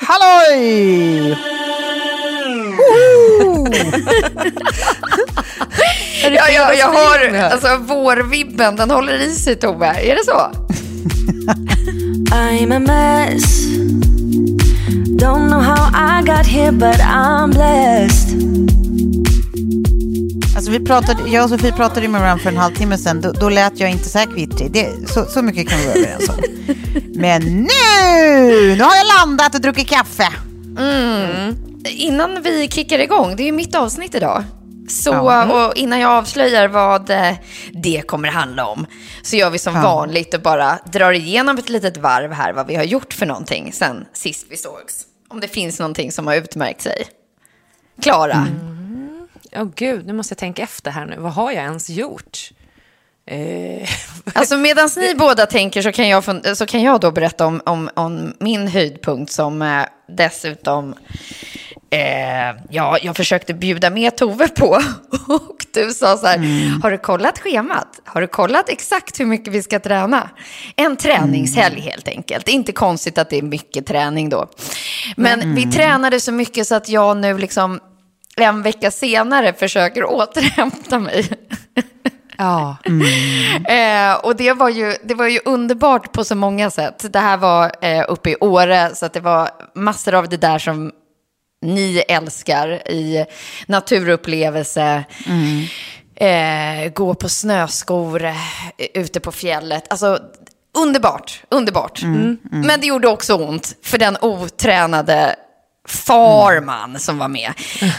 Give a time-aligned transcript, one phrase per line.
[0.00, 1.36] Halloj!
[6.22, 9.86] Ja, jag, jag har, alltså vårvibben, den håller i sig Tove.
[9.86, 10.50] Är det så?
[12.34, 13.66] I'm a mess.
[15.20, 18.30] Don't know how I got here, but I'm blessed.
[20.56, 23.20] Alltså vi pratade, jag och Sofie pratade med varandra för en halvtimme sedan.
[23.20, 24.72] Då, då lät jag inte så här kvittrig.
[24.72, 26.36] Det, så, så mycket kan vi vara överens om.
[27.20, 28.76] Men nu!
[28.76, 30.28] Nu har jag landat och druckit kaffe.
[31.88, 34.44] Innan vi kickar igång, det är ju mitt avsnitt idag.
[34.88, 35.66] Så, Ja.
[35.68, 37.32] och innan jag avslöjar vad eh,
[37.72, 38.86] det kommer handla om,
[39.22, 39.82] så gör vi som Ja.
[39.82, 43.72] vanligt och bara drar igenom ett litet varv här, vad vi har gjort för någonting
[43.72, 45.04] sen sist vi sågs.
[45.28, 47.04] Om det finns någonting som har utmärkt sig.
[48.02, 48.46] Klara,
[49.56, 51.16] Åh gud, nu måste jag tänka efter här nu.
[51.18, 52.50] Vad har jag ens gjort?
[53.30, 53.88] Eh,
[54.32, 56.24] alltså medan ni båda tänker så kan jag,
[56.56, 60.94] så kan jag då berätta om, om, om min höjdpunkt som eh, dessutom
[61.92, 64.66] Eh, ja, jag försökte bjuda med Tove på
[65.28, 66.38] och du sa så här,
[66.82, 68.00] har du kollat schemat?
[68.04, 70.30] Har du kollat exakt hur mycket vi ska träna?
[70.76, 72.48] En träningshelg helt enkelt.
[72.48, 74.46] Inte konstigt att det är mycket träning då.
[75.16, 77.80] Men vi tränade så mycket så att jag nu liksom
[78.36, 81.28] en vecka senare försöker återhämta mig.
[82.40, 82.76] Ja.
[83.68, 87.12] Eh, och det var, ju, det var ju underbart på så många sätt.
[87.12, 90.58] Det här var eh, uppe i Åre, så att det var massor av det där
[90.58, 90.92] som
[91.62, 93.26] ni älskar i
[93.66, 95.04] naturupplevelse.
[96.14, 98.34] Eh, gå på snöskor eh,
[98.94, 99.84] ute på fjället.
[99.90, 100.18] Alltså,
[100.78, 102.02] underbart, underbart.
[102.50, 105.36] Men det gjorde också ont för den otränade
[105.90, 107.52] farman som var med.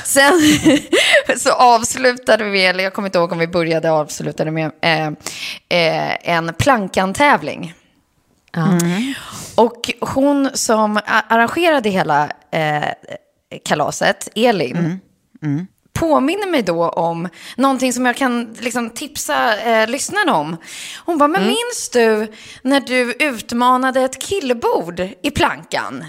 [0.05, 0.41] Sen
[1.37, 5.07] så avslutade vi, eller jag kommer inte ihåg om vi började avslutade med eh,
[5.69, 7.73] eh, en plankantävling.
[9.55, 12.83] Och hon som arrangerade hela eh,
[13.65, 14.99] kalaset, Elin,
[15.93, 20.57] påminner mig då om någonting som jag kan liksom, tipsa eh, lyssnarna om.
[21.05, 22.31] Hon bara, men minns du
[22.61, 26.05] när du utmanade ett killbord i plankan?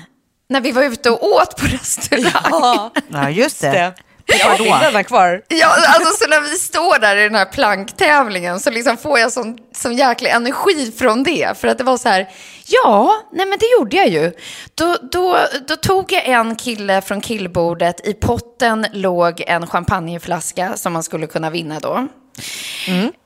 [0.52, 2.90] När vi var ute och åt på restaurang.
[3.08, 3.70] Ja, just det.
[3.70, 3.94] det.
[4.26, 5.42] Jag har bilderna kvar.
[5.48, 9.32] Ja, alltså så när vi står där i den här planktävlingen så liksom får jag
[9.32, 11.58] sån, sån jäkla energi från det.
[11.58, 12.28] För att det var så här,
[12.66, 14.32] ja, nej men det gjorde jag ju.
[14.74, 20.92] Då, då, då tog jag en kille från killbordet, i potten låg en champagneflaska som
[20.92, 22.08] man skulle kunna vinna då.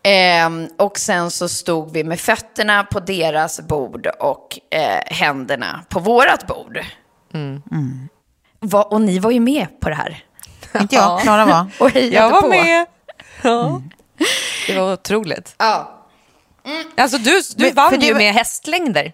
[0.02, 6.00] Ehm, och sen så stod vi med fötterna på deras bord och eh, händerna på
[6.00, 6.80] vårat bord.
[8.60, 10.24] Va, och ni var ju med på det här.
[10.80, 11.66] Inte jag, Klara var.
[11.80, 12.48] Och Jag var på.
[12.48, 12.86] med.
[13.42, 13.82] Ja.
[14.66, 15.54] Det var otroligt.
[15.58, 15.92] Ja.
[16.96, 19.12] Alltså du, du Men- vann ju med hästlängder.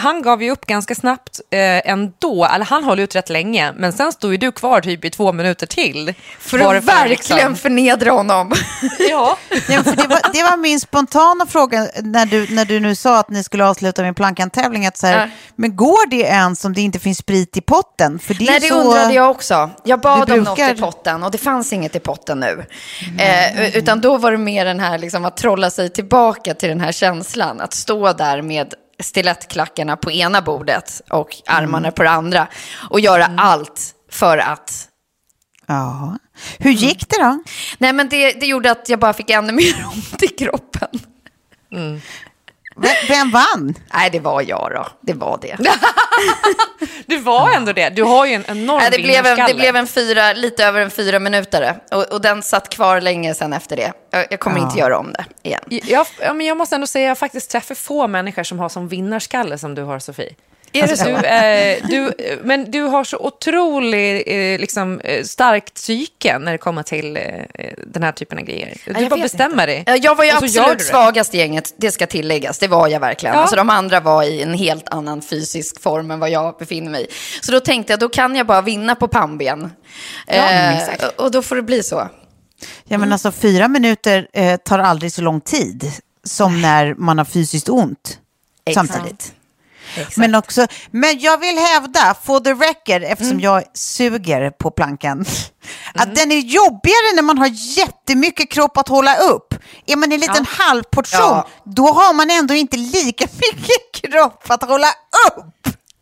[0.00, 2.44] Han gav ju upp ganska snabbt eh, ändå.
[2.54, 3.72] Eller han höll ut rätt länge.
[3.76, 6.14] Men sen stod ju du kvar typ i två minuter till.
[6.38, 8.52] För att verkligen liksom- förnedra honom.
[9.10, 9.36] Ja.
[9.68, 13.18] Ja, för det, var, det var min spontana fråga när du, när du nu sa
[13.18, 14.86] att ni skulle avsluta med plankan-tävling.
[14.86, 15.28] Att så här, Ja.
[15.56, 18.18] Men går det ens om det inte finns sprit i potten?
[18.18, 18.80] För det är Nej, det så...
[18.80, 19.70] undrade jag också.
[19.84, 22.64] Jag bad Du om något brukar- i potten och det fanns inget i potten nu.
[23.18, 26.80] Eh, utan då var det mer den här liksom, att trolla sig tillbaka till den
[26.80, 27.60] här känslan.
[27.60, 32.48] Att stå där med stilettklackarna på ena bordet och armarna på det andra.
[32.90, 34.88] Och göra allt för att...
[35.66, 36.18] Ja.
[36.58, 37.42] Hur gick det då?
[37.78, 40.88] Nej, men det, det gjorde att jag bara fick ännu mer ont i kroppen.
[42.82, 43.74] Vem, vem vann?
[43.94, 44.86] Nej, det var jag då.
[45.00, 45.56] Det var det.
[47.06, 47.88] Du var ändå det.
[47.88, 50.80] Du har ju en enorm Nej, det, blev en, det blev en fyra, lite över
[50.80, 51.76] en fyra minutare.
[51.90, 53.92] Och, och den satt kvar länge sen efter det.
[54.10, 55.60] Jag, jag kommer inte göra om det igen.
[55.68, 58.68] Jag, ja, men jag måste ändå säga att jag faktiskt träffar få människor som har
[58.68, 60.34] som vinnarskalle som du har, Sofie.
[60.72, 61.10] Är det Alltså, så?
[61.10, 62.12] du, eh, du,
[62.44, 67.22] men du har så otroligt eh, liksom, eh, starkt psyke när det kommer till eh,
[67.86, 68.76] den här typen av grejer.
[68.84, 69.82] Du jag bara bestämmer dig.
[69.86, 72.58] Ja, Jag var ju absolut svagast i gänget, det ska tilläggas.
[72.58, 73.34] Det var jag verkligen.
[73.34, 73.40] Ja.
[73.40, 77.02] Alltså, de andra var i en helt annan fysisk form än vad jag befinner mig
[77.04, 77.06] i.
[77.40, 79.72] Så då tänkte jag, då kan jag bara vinna på pannben.
[80.26, 80.78] eh,
[81.16, 82.08] och då får det bli så.
[82.84, 85.92] Ja, men alltså, fyra minuter eh, tar aldrig så lång tid
[86.24, 88.18] som när man har fysiskt ont.
[88.66, 88.92] Exakt.
[88.92, 89.32] Samtidigt.
[90.16, 93.40] Men, också, men jag vill hävda, for the record, eftersom Mm.
[93.44, 95.24] jag suger på plankan,
[95.94, 99.54] att den är jobbigare när man har jättemycket kropp att hålla upp.
[99.86, 101.48] Är man en liten halvportion, Ja.
[101.64, 104.88] då har man ändå inte lika mycket kropp att hålla
[105.28, 105.44] upp.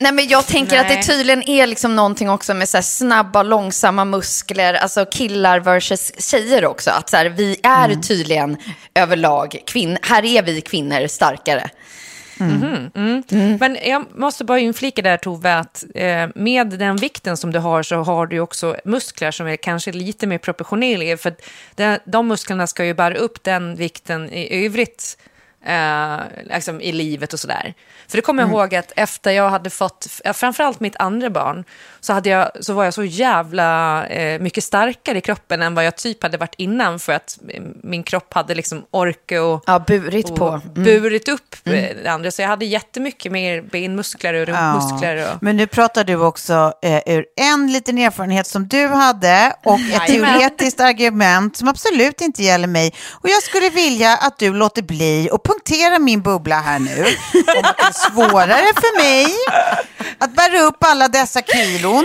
[0.00, 1.02] Nej, men jag tänker att det Nej.
[1.05, 6.64] tydligen är liksom någonting också med så här snabba, långsamma muskler, alltså killar versus tjejer
[6.67, 6.90] också.
[6.90, 8.02] Att så här, vi är Mm.
[8.02, 8.56] tydligen
[8.94, 11.70] överlag, kvinn, här är vi kvinnor starkare.
[13.61, 17.82] Men jag måste bara inflika där Tove, att eh, med den vikten som du har
[17.82, 21.17] så har du också muskler som är kanske lite mer proportionerliga.
[21.17, 21.35] För
[21.75, 25.19] det, de musklerna ska ju bära upp den vikten i övrigt
[25.64, 27.75] eh, liksom i livet och sådär.
[28.08, 31.64] För det kommer jag ihåg att efter jag hade fått, framförallt mitt andra barn,
[32.00, 35.84] så, hade jag, så var jag så jävla eh, mycket starkare i kroppen än vad
[35.84, 39.78] jag typ hade varit innan för att eh, min kropp hade liksom orka och Ja,
[39.86, 40.44] burit på.
[40.46, 42.30] och burit upp eh, det andra.
[42.30, 45.32] Så jag hade jättemycket mer benmuskler och rumpmuskler.
[45.32, 45.42] Och...
[45.42, 50.06] Men nu pratar du också eh, ur en liten erfarenhet som du hade och ett
[50.06, 52.94] teoretiskt argument som absolut inte gäller mig.
[53.10, 57.04] Och jag skulle vilja att du låter bli och punktera min bubbla här nu.
[57.34, 59.26] Om att det är svårare för mig
[60.18, 62.04] att bära upp alla dessa kilon.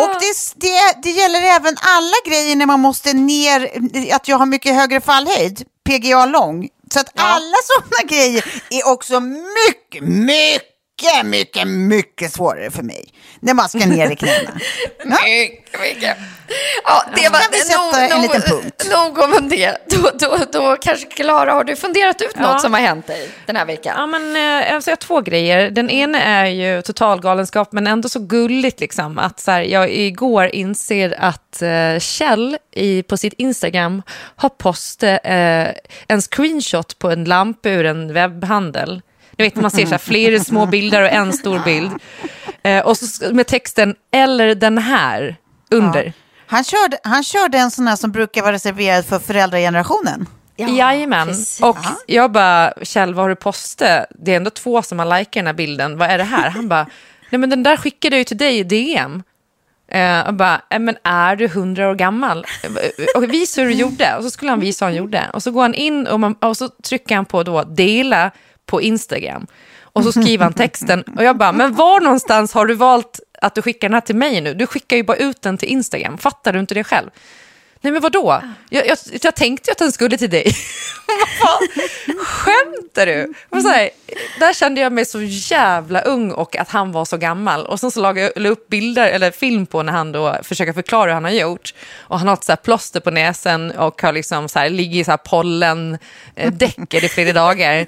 [0.00, 3.70] Och det, det, det gäller även alla grejer när man måste ner,
[4.14, 6.68] att jag har mycket högre fallhöjd, PGA lång.
[6.92, 10.70] Så att alla sådana grejer är också mycket, mycket,
[11.24, 13.08] mycket, mycket svårare för mig.
[13.40, 14.50] När man ska ner i knäna.
[15.04, 15.16] Ja.
[15.24, 16.16] Mycket, mycket.
[16.84, 18.90] Ja, det var, Ska vi sätta en liten punkt?
[18.92, 19.76] Nog om det.
[19.90, 23.56] Då, då, då kanske Klara, har du funderat ut något som har hänt dig den
[23.56, 23.94] här veckan?
[23.96, 25.70] Ja, men, eh, alltså, jag har två grejer.
[25.70, 28.80] Den ena är ju total galenskap, men ändå så gulligt.
[28.80, 34.02] Liksom, att så här, jag igår inser att eh, Kjell i, på sitt Instagram
[34.36, 35.68] har postat eh,
[36.08, 39.02] en screenshot på en lampa ur en webbhandel.
[39.40, 41.90] Ni vet, man ser så här, flera små bilder och en stor bild.
[42.62, 45.36] Eh, och så med texten “eller den här”
[45.70, 46.12] under.
[46.46, 50.26] Han, körde, han körde en sån här som brukar vara reserverad för föräldragenerationen.
[50.56, 51.28] Jajamän.
[51.28, 51.60] precis.
[51.62, 51.76] Och
[52.06, 54.06] jag bara, Kjell, vad har du postat?
[54.18, 55.98] Det är ändå två som har likat den här bilden.
[55.98, 56.50] Vad är det här?
[56.50, 56.86] Han bara,
[57.30, 59.22] nej men den där skickade jag ju till dig i DM.
[59.92, 62.46] Eh, jag bara, "Eh, men är du hundra år gammal?
[63.16, 64.16] Och visa hur du gjorde.
[64.16, 65.30] Och så skulle han visa hur han gjorde.
[65.32, 68.30] Och så går han in och, man, och så trycker han på då dela
[68.70, 69.46] på Instagram.
[69.92, 71.02] Och så skriver han texten.
[71.16, 74.16] Och jag bara, men var någonstans har du valt att du skickar den här till
[74.16, 74.54] mig nu?
[74.54, 76.18] Du skickar ju bara ut den till Instagram.
[76.18, 77.10] Fattar du inte det själv?
[77.82, 78.42] Nej men vadå?
[78.70, 80.44] Jag, jag, jag tänkte ju att den skulle till dig.
[82.18, 83.32] Skämtar du?
[83.48, 83.90] Och så här,
[84.38, 87.66] där kände jag mig så jävla ung och att han var så gammal.
[87.66, 91.04] Och sen så lagade jag upp bilder eller film på när han då försöker förklara
[91.04, 91.74] hur han har gjort.
[91.98, 95.00] Och han har ett så här plåster på näsen och har liksom så här, ligger
[95.00, 95.98] i så här pollen,
[96.34, 97.86] eh, däcker i flera dagar.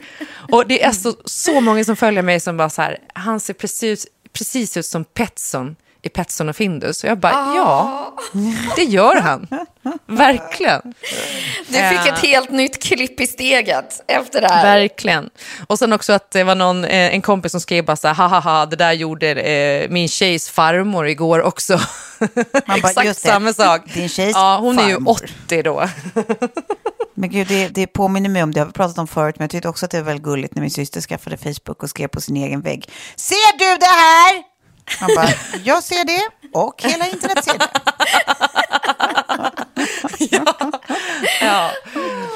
[0.52, 3.54] Och det är så, så många som följer mig som bara så här, han ser
[3.54, 7.04] precis, precis ut som Petson i Petson och Findus.
[7.04, 8.14] Och jag bara, ja,
[8.76, 9.48] det gör han.
[10.06, 10.94] Verkligen.
[11.68, 14.62] Du fick ett helt nytt klipp i steget efter det här.
[14.62, 15.30] Verkligen.
[15.66, 18.28] Och sen också att det var någon, eh, en kompis som skrev bara så här,
[18.28, 21.80] haha, det där gjorde eh, min tjejs farmor igår också.
[22.66, 23.28] bara, Exakt just det.
[23.28, 23.80] samma sak.
[23.94, 25.18] Din tjejs ja, hon är ju farmor.
[25.46, 25.88] 80 då.
[27.14, 29.50] Men gud, det, det påminner mig om det har vi pratat om förut, men jag
[29.50, 32.20] tyckte också att det var väldigt gulligt när min syster skaffade Facebook och skrev på
[32.20, 32.90] sin egen vägg.
[33.16, 34.51] Ser du det här?
[35.00, 35.28] Man bara,
[35.64, 36.22] jag ser det
[36.58, 37.68] och hela internet ser det.
[41.40, 41.70] Ja.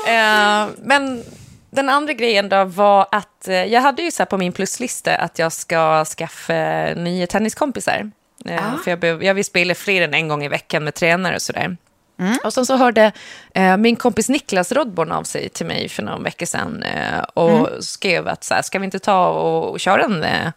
[0.07, 1.25] Eh, men
[1.71, 5.39] den andra grejen då var att eh, jag hade ju så på min pluslista att
[5.39, 6.55] jag ska skaffa
[6.97, 8.11] nya tenniskompisar.
[8.45, 11.35] Eh, För jag, behöv- jag vill spela fler än en gång i veckan med tränare
[11.35, 11.77] och sådär.
[12.45, 13.13] Och sen så hörde
[13.55, 17.85] eh, min kompis Niklas Rodborn av sig till mig för någon vecka sedan eh, och
[17.85, 20.49] skrev att så här, ska vi inte ta och, och köra en eh,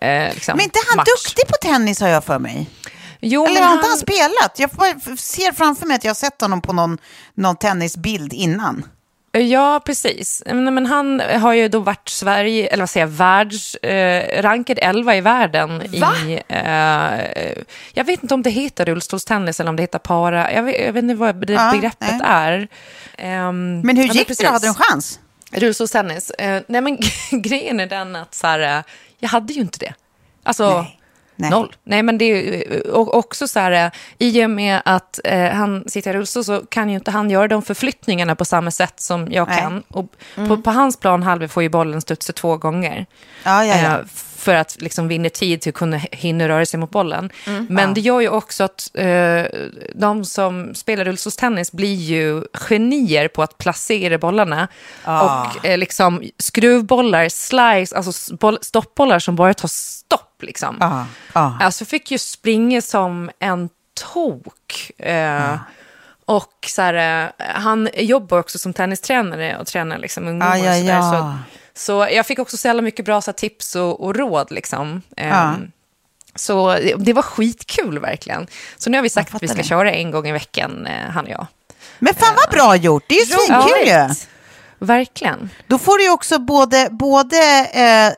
[0.00, 1.06] eh, liksom, Men inte han match?
[1.24, 2.66] duktig på tennis har jag för mig.
[3.20, 4.58] Jo, Eller har inte han spelat?
[4.58, 4.70] Jag
[5.18, 6.98] ser framför mig att jag har sett honom på någon,
[7.34, 8.84] någon tennisbild innan.
[9.32, 10.42] Ja, precis.
[10.46, 14.78] Men, men han har ju då varit Sverige, eller vad säger jag, världs, eh, rankad
[14.82, 16.02] 11 i världen i...
[16.48, 20.52] Eh, jag vet inte om det heter rullstolstennis eller om det heter para.
[20.52, 22.20] Jag vet, jag vet inte vad det Ja, begreppet nej.
[22.24, 22.68] är.
[23.18, 24.46] Ehm, Men hur ja, gick det precis.
[24.46, 24.52] då?
[24.52, 25.20] Hade du en chans?
[25.52, 26.30] Rullstolstennis.
[26.30, 26.98] Eh, nej, men
[27.42, 28.82] grejen är den att så här, eh,
[29.20, 29.94] jag hade ju inte det.
[30.42, 31.00] Alltså, Nej.
[31.40, 31.50] Nej.
[31.50, 31.76] noll.
[31.84, 35.50] Nej, men det är ju och också så här, eh, i och med att eh,
[35.50, 39.00] han sitter i rullstol så kan ju inte han göra de förflyttningarna på samma sätt
[39.00, 39.60] som jag Nej.
[39.60, 39.82] kan.
[39.88, 43.06] Och på, på hans plan halvor får ju bollen studsa två gånger.
[43.44, 43.98] Ja, ja, ja.
[43.98, 44.04] Eh,
[44.40, 47.30] för att liksom vinna tid till att kunna hinna röra sig mot bollen.
[47.46, 47.66] Mm.
[47.70, 49.44] Men det gör ju också att eh,
[49.94, 54.68] de som spelar rullstolstennis blir ju genier på att placera bollarna.
[55.04, 60.42] Och eh, liksom skruvbollar, slice, alltså boll, stoppbollar som bara tar stopp.
[60.42, 60.76] Liksom.
[60.80, 61.58] Ja, ja.
[61.60, 63.68] Alltså fick ju springa som en
[64.12, 64.90] tok.
[64.98, 65.56] Eh,
[66.24, 70.56] Och så här, eh, han jobbar också som tennistränare och tränar liksom ungdomar.
[70.56, 71.38] Ja, ja, och så, där, ja.
[71.42, 74.50] så, så jag fick också så jävla mycket bra så här, tips och, och råd.
[74.50, 75.02] Liksom.
[75.16, 75.54] Eh, Ja.
[76.34, 78.46] Så det, det var skitkul verkligen.
[78.76, 79.64] Så nu har vi sagt att vi ska det.
[79.64, 81.46] köra en gång i veckan, eh, han och jag.
[81.98, 84.14] Men fan vad bra gjort, det är ju svinkul ju.
[84.78, 85.50] Verkligen.
[85.66, 87.66] Då får du ju också både, både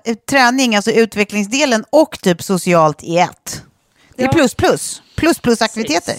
[0.06, 3.62] eh, träning, alltså utvecklingsdelen och typ socialt i ett.
[4.16, 6.16] Det är plus plus, plus plus aktiviteter.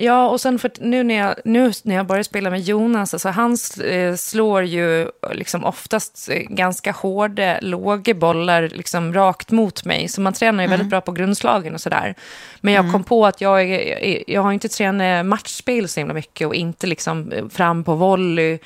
[0.00, 3.28] Ja, och sen för nu när jag, nu när jag börjar spela med Jonas, alltså
[3.28, 10.08] han eh, slår ju liksom oftast eh, ganska hårda, låga bollar liksom rakt mot mig.
[10.08, 12.14] Så man tränar ju väldigt bra på grundslagen och sådär.
[12.60, 16.46] Men jag kom på att jag, är- jag har inte tränat matchspel så himla mycket
[16.46, 18.58] och inte liksom eh, fram på volley.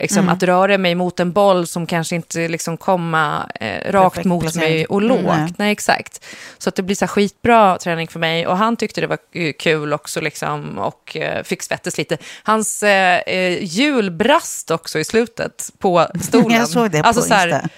[0.00, 4.24] Liksom Att röra mig mot en boll som kanske inte liksom komma eh, rakt Perfekt
[4.26, 4.74] mot placering.
[4.74, 5.20] mig och lågt.
[5.20, 5.54] Mm, nej.
[5.56, 6.24] Nej, exakt.
[6.58, 8.46] Så att det blir så här skitbra träning för mig.
[8.46, 12.18] Och han tyckte det var eh, kul också liksom, och eh, fick svettas lite.
[12.42, 16.50] Hans eh, eh, hjul brast också i slutet på stolen.
[16.58, 17.68] Jag såg det på alltså, så här.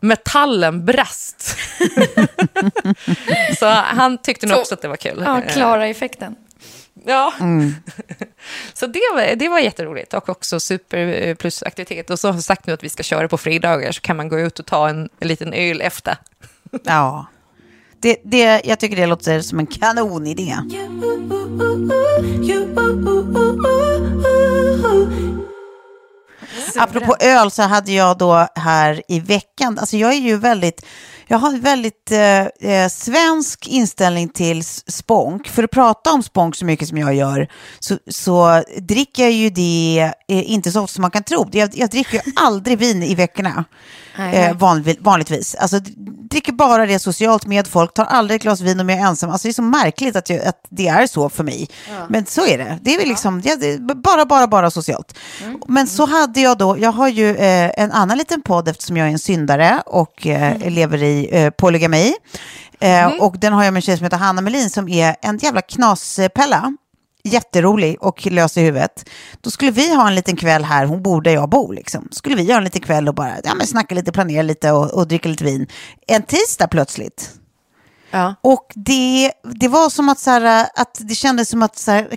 [0.00, 1.56] Metallen brast.
[3.58, 5.22] så han tyckte nog också att det var kul.
[5.26, 6.36] Ja, Eh, klara effekten.
[7.08, 7.32] Ja.
[7.40, 7.74] Mm.
[8.74, 12.10] så det var, det var jätteroligt och också super eh, plus aktivitet.
[12.10, 14.28] Och så har jag sagt nu att vi ska köra på fridagar så kan man
[14.28, 16.16] gå ut och ta en, en liten öl efter.
[16.84, 17.26] Ja.
[18.00, 20.56] Det, det, jag tycker det låter som en kanonidé.
[26.78, 30.86] Apropå öl så hade jag då här i veckan, alltså jag är ju väldigt,
[31.26, 35.48] jag har en väldigt eh, eh, svensk inställning till spånk.
[35.48, 39.50] För att prata om spånk så mycket som jag gör så, så dricker jag ju
[39.50, 41.48] det eh, inte så ofta som man kan tro.
[41.52, 43.64] Jag, jag dricker ju aldrig vin i veckorna.
[44.18, 45.54] Eh, vanlig, vanligtvis.
[45.54, 45.80] Alltså,
[46.30, 49.30] dricker bara det socialt med folk, tar aldrig ett glas vin om jag är ensam.
[49.30, 51.68] Alltså, det är så märkligt att, jag, att det är så för mig.
[52.08, 52.78] Men så är det.
[52.82, 55.18] Det är väl liksom, ja, det är bara, bara, bara socialt.
[55.68, 59.08] Men så hade jag då, jag har ju eh, en annan liten podd eftersom jag
[59.08, 62.14] är en syndare och eh, lever i eh, polygami.
[62.80, 65.38] Eh, Och den har jag med en tjej som heter Hanna Melin som är en
[65.38, 66.76] jävla knaspella
[67.24, 69.08] jätterolig och lös i huvudet.
[69.40, 72.08] Då skulle vi ha en liten kväll här, hon bor där jag bor liksom.
[72.10, 74.94] Skulle vi ha en liten kväll och bara ja, men snacka lite, planera lite och,
[74.94, 75.66] och dricka lite vin.
[76.06, 77.30] En tisdag plötsligt.
[78.10, 78.34] Ja.
[78.40, 82.08] Och det, det var som att, så här, att det kändes som att så här,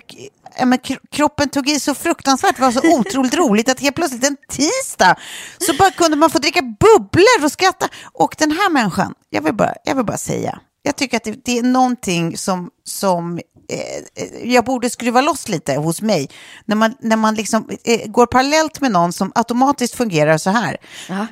[0.66, 0.78] men
[1.12, 2.56] kroppen tog i så fruktansvärt.
[2.56, 5.16] Det var så otroligt roligt att helt plötsligt en tisdag
[5.58, 7.88] så bara kunde man få dricka bubblor och skratta.
[8.12, 11.44] Och den här människan, jag vill bara, jag vill bara säga, jag tycker att det,
[11.44, 16.30] det är någonting som, som eh, jag borde skruva loss lite hos mig.
[16.64, 20.76] När man, när man liksom, eh, går parallellt med någon som automatiskt fungerar så här.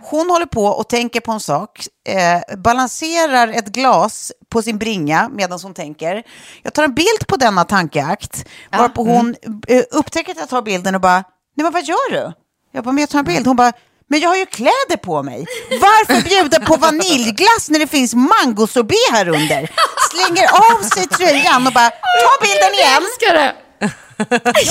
[0.03, 5.29] Hon håller på och tänker på en sak, eh, balanserar ett glas på sin bringa
[5.29, 6.23] medan hon tänker.
[6.63, 9.35] Jag tar en bild på denna tankeakt, varpå hon
[9.67, 11.25] eh, upptäcker att jag tar bilden och bara,
[11.57, 12.33] nej men vad gör du?
[12.73, 13.47] Jag bara, men jag tar en bild.
[13.47, 13.73] Hon bara,
[14.09, 15.47] men jag har ju kläder på mig.
[15.71, 19.71] Varför bjuda på vaniljglass när det finns mangosorbet här under?
[20.11, 23.03] Slänger av sig tröjan och bara, ta bilden igen.
[23.03, 23.55] älskar det!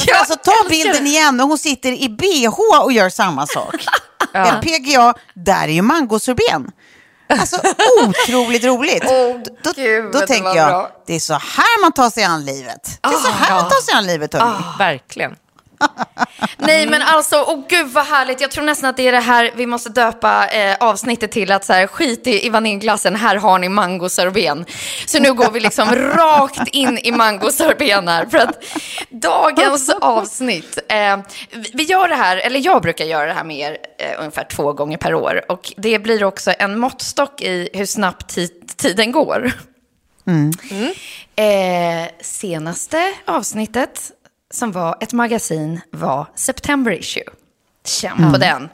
[0.08, 3.76] Ja, alltså ta bilden igen och hon sitter i bh och gör samma sak.
[4.34, 6.72] Eller PGA, där är ju mangosorben.
[7.30, 7.58] Alltså
[8.04, 9.04] otroligt roligt.
[9.06, 10.92] Åh, då gud, då tänker jag, bra.
[11.08, 13.00] det är så här man tar sig an livet.
[13.02, 14.64] Det är så här man tar sig an livet, hörni.
[14.80, 15.36] Verkligen.
[16.58, 18.42] Nej men alltså, åh gud vad härligt.
[18.42, 21.52] Jag tror nästan att det är det här vi måste döpa eh, avsnittet till.
[21.52, 24.66] Att så här, skit i, i vaniljglassen, här har ni mangosorben.
[25.06, 28.26] Så nu går vi liksom rakt in i mangosorben här.
[28.26, 28.64] För att
[29.10, 31.18] dagens avsnitt, eh,
[31.52, 34.44] vi- vi gör det här, eller jag brukar göra det här med er eh, ungefär
[34.44, 35.42] två gånger per år.
[35.52, 39.52] Och det blir också en måttstock i hur snabbt ti- tiden går.
[41.36, 44.12] Eh, senaste avsnittet
[44.54, 47.24] som var ett magasin var September issue.
[47.86, 48.70] Känn på den.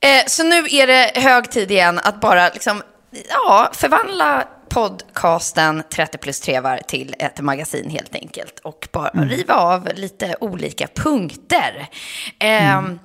[0.00, 2.82] Eh, så nu är det hög tid igen att bara liksom,
[3.28, 8.58] ja, förvandla podcasten 30 plus trevar till ett magasin helt enkelt.
[8.58, 11.88] Och bara riva av lite olika punkter.
[12.38, 12.98] Ehm,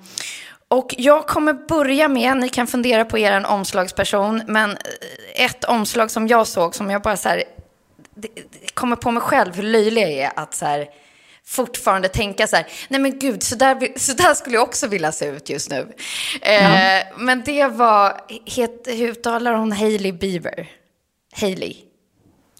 [0.67, 5.63] och jag kommer börja med, ni kan fundera på er en omslagsperson, men eh, ett
[5.63, 7.43] omslag som jag såg som jag bara så här,
[8.15, 10.88] det, det kommer på mig själv hur löjlig jag är att så här,
[11.51, 15.12] fortfarande tänka så här, nej men gud, så där, så där skulle jag också vilja
[15.12, 15.93] se ut just nu.
[16.41, 20.70] Eh, men det var, het, hur uttalar hon Hailey Bieber?
[21.34, 21.90] Hailey.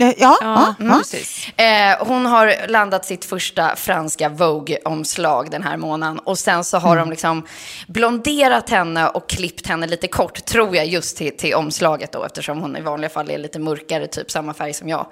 [0.02, 0.98] Ja, ja, ja, Mm, ja.
[0.98, 1.48] precis.
[1.58, 6.20] Eh, hon har landat sitt första franska Vogue-omslag den här månaden.
[6.20, 7.48] Och sen så har de liksom
[7.88, 12.62] blonderat henne och klippt henne lite kort, tror jag, just till, till omslaget då, eftersom
[12.62, 15.06] hon i vanliga fall är lite mörkare, typ samma färg som jag.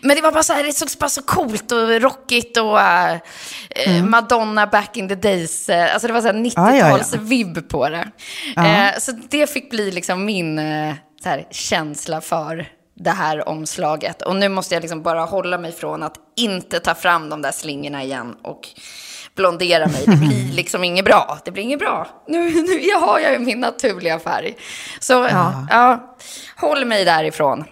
[0.00, 3.16] Men det var bara så här, det såg bara så coolt och rockigt och eh,
[3.70, 5.68] eh, Madonna back in the days.
[5.68, 6.96] Eh, alltså det var så här Ja, ja, ja.
[6.98, 8.08] 90-tals-vibb på det.
[8.56, 14.22] Eh, så det fick bli liksom min eh, så här, känsla för det här omslaget.
[14.22, 17.52] Och nu måste jag liksom bara hålla mig från att inte ta fram de där
[17.52, 18.68] slingorna igen och
[19.34, 20.04] blondera mig.
[20.06, 21.38] Det blir liksom inget bra.
[21.44, 22.06] Det blir inget bra.
[22.26, 24.56] Nu, nu har jag ju min naturliga färg.
[25.00, 25.28] Så
[25.70, 26.16] ja.
[26.56, 27.64] håll mig därifrån.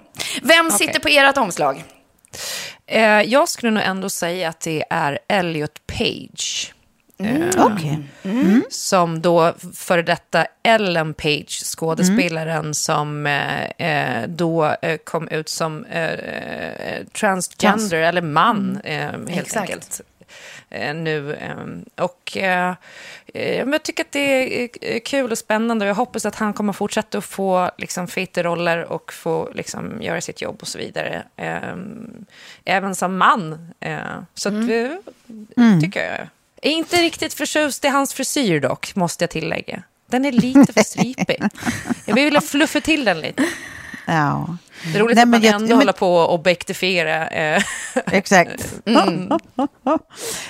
[0.42, 1.84] Vem sitter på ert omslag?
[2.86, 6.74] Eh, jag skulle nog ändå säga att det är Elliot Page.
[7.18, 7.98] Eh, Okej.
[8.70, 15.84] Som då före detta Ellen Page, skådespelaren som eh, eh, då eh, kom ut som
[15.84, 19.56] eh, eh, transgender, eller man eh, helt Exakt.
[19.56, 20.00] enkelt.
[20.94, 21.36] Nu.
[21.96, 22.36] Och
[23.66, 27.18] jag tycker att det är kul och spännande och jag hoppas att han kommer fortsätta
[27.18, 28.06] att få liksom,
[28.36, 31.22] roller och få liksom, göra sitt jobb och så vidare.
[32.64, 33.68] Även som man.
[34.34, 34.98] Så att, vi,
[35.82, 36.28] tycker jag.
[36.64, 39.82] Är inte riktigt förtjust i hans frisyr dock, måste jag tillägga.
[40.10, 41.42] Den är lite för stripig.
[42.06, 43.44] Jag ville fluffa till den lite.
[44.06, 44.56] Ja.
[44.92, 47.26] Det är roligt Nej, att man jag- ändå men- håller på och objektifiera.
[47.28, 47.62] Eh,
[48.12, 48.74] Exakt.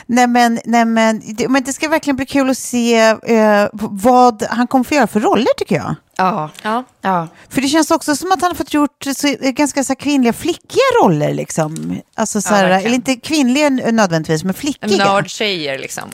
[0.06, 4.42] nej, men, nej, men, det, men det ska verkligen bli kul att se eh, vad
[4.50, 5.94] han kommer få göra för roller, tycker jag.
[6.16, 6.50] Ja.
[6.62, 6.84] ja.
[7.00, 7.28] ja.
[7.48, 9.94] För det känns också som att han har fått gjort så, eh, ganska så här,
[9.94, 11.34] kvinnliga, flickiga roller.
[11.34, 12.00] Liksom.
[12.16, 12.86] Alltså, så Ja, här, verkligen.
[12.86, 15.04] eller inte kvinnliga nödvändigtvis, men flickiga.
[15.12, 16.04] Nördtjejer liksom.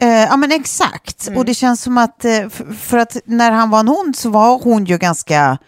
[0.00, 1.26] Eh, ja, men exakt.
[1.26, 1.38] Mm.
[1.38, 4.30] Och det känns som att, eh, för, för att när han var en hon så
[4.30, 5.58] var hon ju ganska,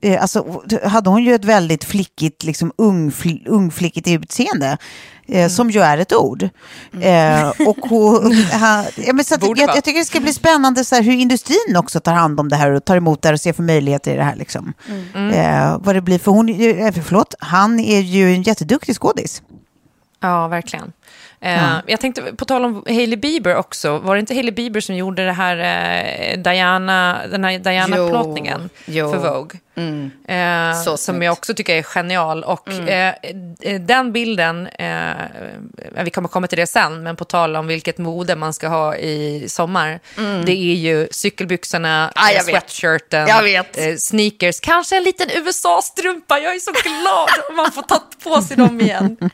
[0.00, 4.66] eh, alltså hade hon ju ett väldigt flickigt, liksom ung, fl, ungflickigt utseende.
[5.28, 5.50] Eh, Mm.
[5.50, 6.42] Som ju är ett ord.
[7.00, 9.76] Eh, och hon, han, ja, men så att, Borde jag, vara.
[9.76, 12.56] jag tycker det ska bli spännande så här, hur industrin också tar hand om det
[12.56, 14.36] här och tar emot det här och ser för möjligheter i det här.
[14.36, 14.72] Liksom.
[15.14, 15.30] Mm.
[15.30, 19.42] Eh, vad det blir, för hon, eh, förlåt, han är ju en jätteduktig skådis.
[20.20, 20.92] Ja, verkligen.
[21.42, 24.94] Eh, Jag tänkte, på tal om Hailey Bieber också, var det inte Hailey Bieber som
[24.96, 29.18] gjorde det här eh, Diana, den här Diana-plåtningen för.
[29.18, 29.60] Vogue?
[30.28, 31.24] Eh, Så som snyggt.
[31.24, 32.44] jag också tycker är genial.
[32.44, 33.14] Och eh,
[33.62, 35.10] eh, den bilden, eh,
[36.04, 38.96] vi kommer komma till det sen, men på tal om vilket mode man ska ha
[38.96, 40.00] i sommar,
[40.46, 46.38] det är ju cykelbyxorna, Ah, jag eh, sweatshirten, Jag eh, sneakers, kanske en liten USA-strumpa.
[46.38, 49.16] Jag är så glad om man får ta på sig dem igen.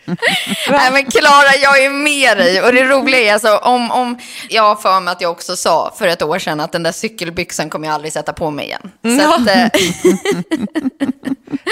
[0.71, 2.63] Nej men Klara, jag är med dig.
[2.63, 5.95] Och det roliga är alltså, om, om jag har för mig att jag också sa
[5.99, 8.91] för ett år sedan att den där cykelbyxan kommer jag aldrig sätta på mig igen.
[9.21, 9.67] Så att, eh,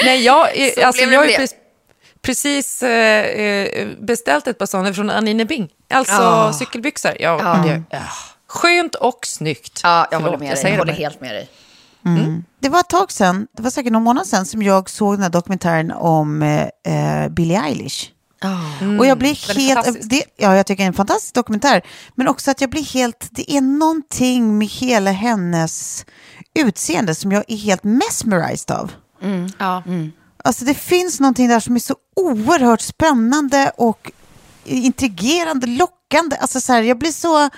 [0.05, 1.43] Nej, jag, är- Så alltså, jag har med ju det.
[1.45, 1.55] pre-
[2.23, 5.69] precis eh, eh, beställt ett par sådana från Anine Bing.
[5.95, 6.53] Alltså Ja.
[6.53, 7.13] cykelbyxor.
[7.21, 7.63] Ja, Ja.
[7.69, 7.99] det, ja.
[8.49, 9.81] Skönt och snyggt.
[9.83, 10.63] ja, jag Förlåt, håller med dig.
[10.65, 11.49] Jag det håller helt med dig.
[12.61, 15.23] Det var ett tag sedan, det var säkert någon månad sedan, som jag såg den
[15.23, 16.63] här dokumentären om eh,
[17.23, 18.11] eh, Billie Eilish.
[18.99, 21.83] Och jag blir helt, det, ja jag tycker det är en fantastisk dokumentär,
[22.15, 26.07] men också att jag blir helt, det är någonting med hela hennes
[26.55, 28.93] utseende som jag är helt mesmerized av.
[29.59, 29.83] Ja.
[30.45, 34.11] Alltså det finns någonting där som är så oerhört spännande och
[34.65, 36.37] intrigerande, lockande.
[36.37, 37.51] Alltså så här, jag blir så...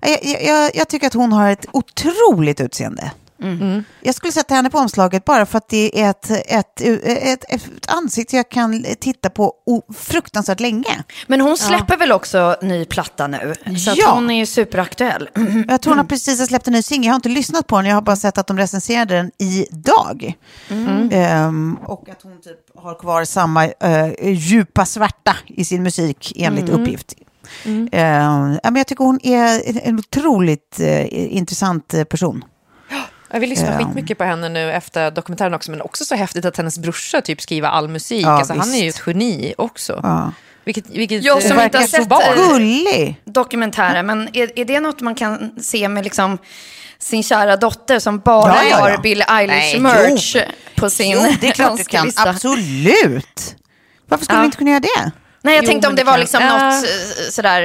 [0.00, 3.12] Jag, jag, jag tycker att hon har ett otroligt utseende.
[3.42, 3.84] Mm.
[4.00, 7.68] Jag skulle sätta henne på omslaget bara för att det är ett, ett, ett, ett
[7.88, 9.52] ansikte jag kan titta på
[9.96, 11.04] fruktansvärt länge.
[11.26, 13.54] Men hon släpper väl också ny platta nu?
[13.78, 14.10] Så Ja.
[14.14, 15.28] hon är ju superaktuell.
[15.68, 17.06] Jag tror hon har precis släppt en ny singel.
[17.06, 20.34] Jag har inte lyssnat på den, jag har bara sett att de recenserade den idag.
[21.10, 26.68] Ehm, och att hon typ har kvar samma uh, djupa svarta i sin musik enligt
[26.68, 27.14] uppgift.
[27.64, 27.88] Ehm,
[28.62, 32.44] ja, men jag tycker hon är en- otroligt eh, intressant person.
[33.30, 33.78] Jag vill lyssna Ja.
[33.78, 37.40] skitmycket på henne nu efter dokumentären också, men också så häftigt att hennes brorsa typ
[37.40, 38.24] skriver all musik.
[38.26, 40.00] Ja, alltså, han är ju ett geni också.
[40.02, 40.32] Ja.
[40.64, 42.34] Vilket, vilket Jag eh, som inte har sett det.
[42.48, 43.20] gullig.
[43.24, 46.38] Dokumentären, men är, är det något man kan se med liksom
[46.98, 48.76] sin kära dotter som bara Ja, ja, ja.
[48.76, 50.36] har Billie Eilish Nej, merch
[50.76, 52.12] på sin Jo, det är klart du kan.
[52.16, 53.56] Absolut.
[54.08, 54.40] Varför skulle Ja.
[54.42, 55.10] vi inte kunna göra det?
[55.42, 57.60] Nej, jag Jo, tänkte om det var kan- liksom något eh, sådär...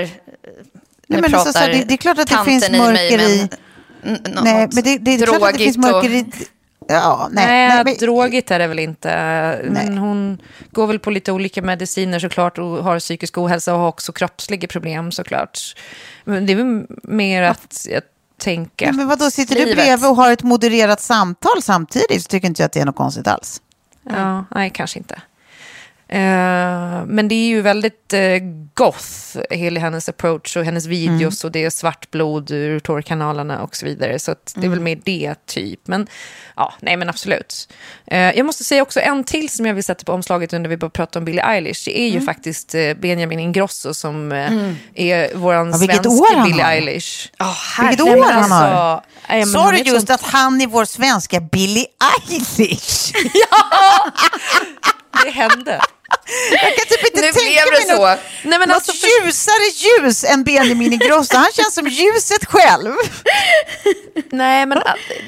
[1.08, 3.19] Nej, men alltså, så, pratar det, det är klart att det finns i mig, mörker
[3.19, 3.38] i...
[3.39, 3.49] men-
[4.04, 6.26] Nej, men det, det är klart att det finns mörker i...
[6.88, 7.46] Ja, nej.
[7.46, 9.10] Nej, nej, drogigt är det väl inte.
[9.63, 13.88] Men hon går väl på lite olika mediciner såklart och har psykisk ohälsa och har
[13.88, 15.60] också kroppsliga problem såklart.
[16.24, 18.02] Men det är väl mer att jag
[18.38, 18.92] tänker...
[18.92, 19.78] Men vadå, sitter du livet.
[19.78, 22.96] bredvid och har ett modererat samtal samtidigt så tycker inte jag att det är något
[22.96, 23.62] konstigt alls.
[24.04, 25.22] Ja, nej, kanske inte.
[26.08, 28.38] Eh, men det är ju väldigt uh,
[28.74, 33.76] goth, hela hennes approach och hennes videos och det är svart blod ur tårkanalerna och
[33.76, 34.20] så vidare.
[34.20, 35.88] Så det är väl mer det typ.
[35.88, 36.08] Men
[36.56, 37.74] ja, nej men absolut.
[38.08, 40.78] Eh, jag måste säga också en till som jag vill sätta på omslaget när vi
[40.78, 41.86] bara pratar om Billie Eilish.
[41.86, 44.52] Det är ju faktiskt eh, Benjamin Ingrosso som eh,
[44.96, 46.62] är våran Ja, vilket svenska Billie.
[46.62, 47.30] Eilish.
[47.38, 49.02] Ja, Vilket år han har.
[49.28, 51.86] Alltså, Sa du just sånt- att han är vår svenska Billie
[52.30, 53.13] Eilish?
[55.23, 55.82] Det hände.
[56.52, 57.95] Jag kan typ inte Nu tänka mig så.
[57.95, 59.65] något, Nej, något alltså, för- ljusare
[60.04, 61.38] ljus än Benjamin Ingrosso.
[61.38, 62.93] Han känns som ljuset själv.
[64.32, 64.84] Nej, men äh,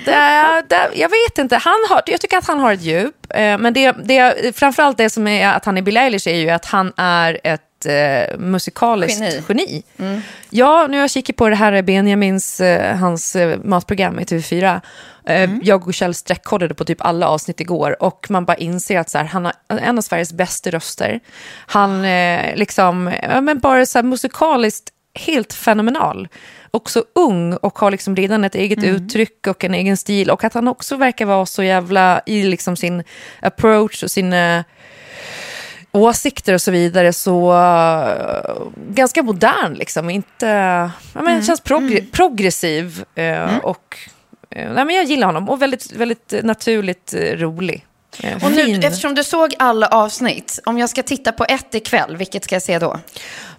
[0.05, 1.55] det, det, jag vet inte.
[1.57, 3.15] Han har, jag tycker att han har ett djup.
[3.29, 6.49] Eh, men det, det, framförallt det som är att han är Bill Eilish är ju
[6.49, 9.83] att han är ett eh, musikaliskt Geni.
[9.97, 10.23] geni.
[10.49, 14.81] Ja, nu har jag kikat på det här Benjamins, eh, hans eh, matprogram i TV4.
[15.27, 19.09] Eh, Jag och Kjell sträckkollade på typ alla avsnitt igår och man bara inser att
[19.09, 21.19] så här, han har en av Sveriges bästa röster.
[21.67, 26.27] Han eh, liksom, ja, men bara så här musikaliskt helt fenomenal.
[26.71, 30.29] Också ung och har liksom redan ett eget uttryck och en egen stil.
[30.31, 33.03] Och att han också verkar vara så jävla i liksom sin
[33.41, 34.63] approach och sina
[35.95, 40.09] åsikter och så vidare så uh, ganska modern liksom.
[40.09, 40.47] Inte,
[41.13, 43.97] ja, men känns progr- progressiv uh, och
[44.55, 47.85] uh, nej, men jag gillar honom och väldigt, väldigt naturligt rolig.
[48.43, 52.43] Och nu, eftersom du såg alla avsnitt, om jag ska titta på ett ikväll, vilket
[52.43, 52.99] ska jag se då?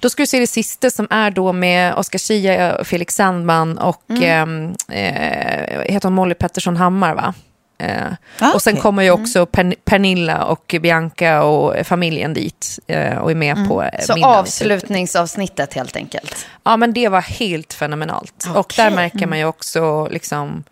[0.01, 4.03] Då ska du se det sista som är då med Oscar Zia, Felix Sandman och
[4.11, 4.23] Mm.
[4.23, 7.35] ehm, eh, heter hon Molly Pettersson Hammar va?
[7.79, 8.07] Eh,
[8.41, 8.83] Ah, och sen okej.
[8.83, 13.83] kommer ju också Pen- Pernilla och Bianca och familjen dit eh, och är med på
[13.83, 14.39] eh, Så middagen.
[14.39, 16.47] avslutningsavsnittet helt enkelt.
[16.65, 18.47] Ja, men det var helt fenomenalt.
[18.51, 18.85] Och Okej.
[18.85, 20.65] där märker man ju också liksom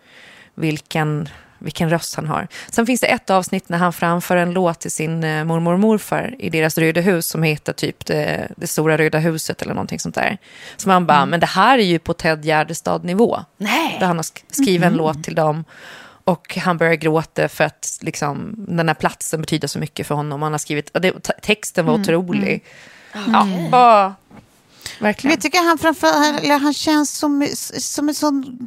[0.55, 2.49] vilken, vilken röst han har.
[2.71, 5.81] Sen finns det ett avsnitt när han framför en låt till sin eh, mormor och
[5.81, 9.99] morfar i deras röda hus som heter typ det, det stora röda huset eller någonting
[9.99, 10.39] sånt där.
[10.77, 13.41] Så man bara, men det här är ju på Ted Gärdestad-nivå.
[14.01, 15.65] Där han har sk- skrivit en låt till dem.
[16.25, 20.43] Och han börjar gråta för att liksom, den här platsen betyder så mycket för honom.
[20.43, 22.65] Han har skrivit, och det, te- texten var otrolig.
[23.33, 24.15] Ja, bara,
[24.99, 25.35] Men verkligen.
[25.35, 28.59] jag tycker han framför eller han känns som, som en sån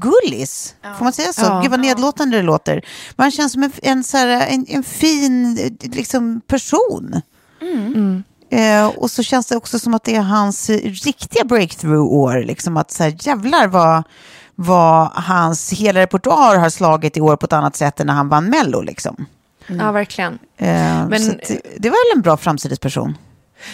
[0.00, 0.74] gullis.
[0.98, 1.44] Får man säga så?
[1.44, 1.60] Ja.
[1.60, 2.74] Gud vad nedlåtande det låter.
[3.16, 7.20] Men han känns som en, en, så här, en, en fin liksom, person.
[8.50, 12.42] Eh, och så känns det också som att det är hans riktiga breakthrough-år.
[12.44, 14.02] Liksom att så här, jävlar vad,
[14.54, 18.28] vad hans hela repertoar har slagit i år på ett annat sätt än när han
[18.28, 18.80] vann Mello.
[18.80, 19.26] Liksom.
[19.66, 20.38] Ja, verkligen.
[20.56, 20.66] Eh,
[21.08, 21.10] Men-
[21.48, 23.18] det- det var väl en bra framsidesperson.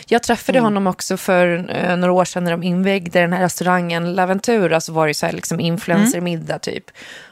[0.07, 0.65] Jag träffade Mm.
[0.65, 4.81] honom också för eh, några år sedan när de invigde den här restaurangen Laventura.
[4.81, 6.85] Så var det så här liksom influencermiddag typ.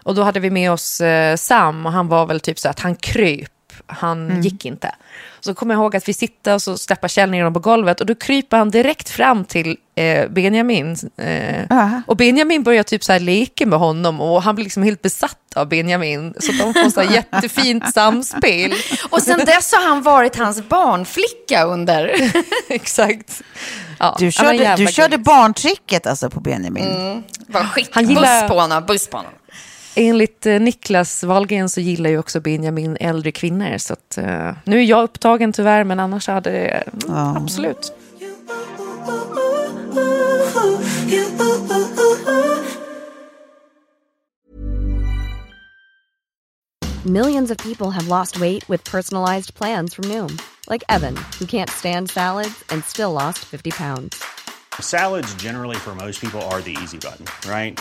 [0.03, 2.81] Och då hade vi med oss eh, Sam och han var väl typ så att
[2.81, 3.49] han kryp.
[3.87, 4.41] Han Mm.
[4.43, 4.95] gick inte.
[5.41, 8.01] Så kommer jag ihåg att vi sitter och så släpper Kjell ner dem på golvet
[8.01, 10.97] och då kryper han direkt fram till eh, Benjamin.
[11.17, 12.03] Eh, Aha.
[12.07, 15.39] och Benjamin börjar typ så här leka med honom och han blir liksom helt besatt
[15.57, 16.35] av Benjamin.
[16.41, 18.73] Så de får så här jättefint samspel.
[19.11, 22.31] Och sen dess har han varit hans barnflicka under...
[22.69, 23.43] Exakt.
[23.99, 27.23] Ja, Du körde, du körde barntricket alltså på Benjamin.
[27.47, 29.33] Var skick, Han gillar- Buss på honom, buss på honom.
[30.01, 33.79] Enligt eh, Niklas Wahlgren så gillar ju också Benjamin äldre kvinnor.
[33.79, 37.37] Så att, eh, nu är jag upptagen tyvärr, men annars hade det Ja.
[37.37, 37.93] absolut.
[47.05, 50.39] Millions of people have lost weight with personalized plans from Noom,
[50.71, 54.23] like Evan, who can't stand salads and still lost 50 pounds.
[54.81, 57.81] Salads, generally, for most people, are the easy button, right?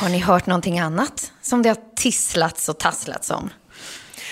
[0.00, 3.50] Har ni hört någonting annat som det har tisslats och tasslats om?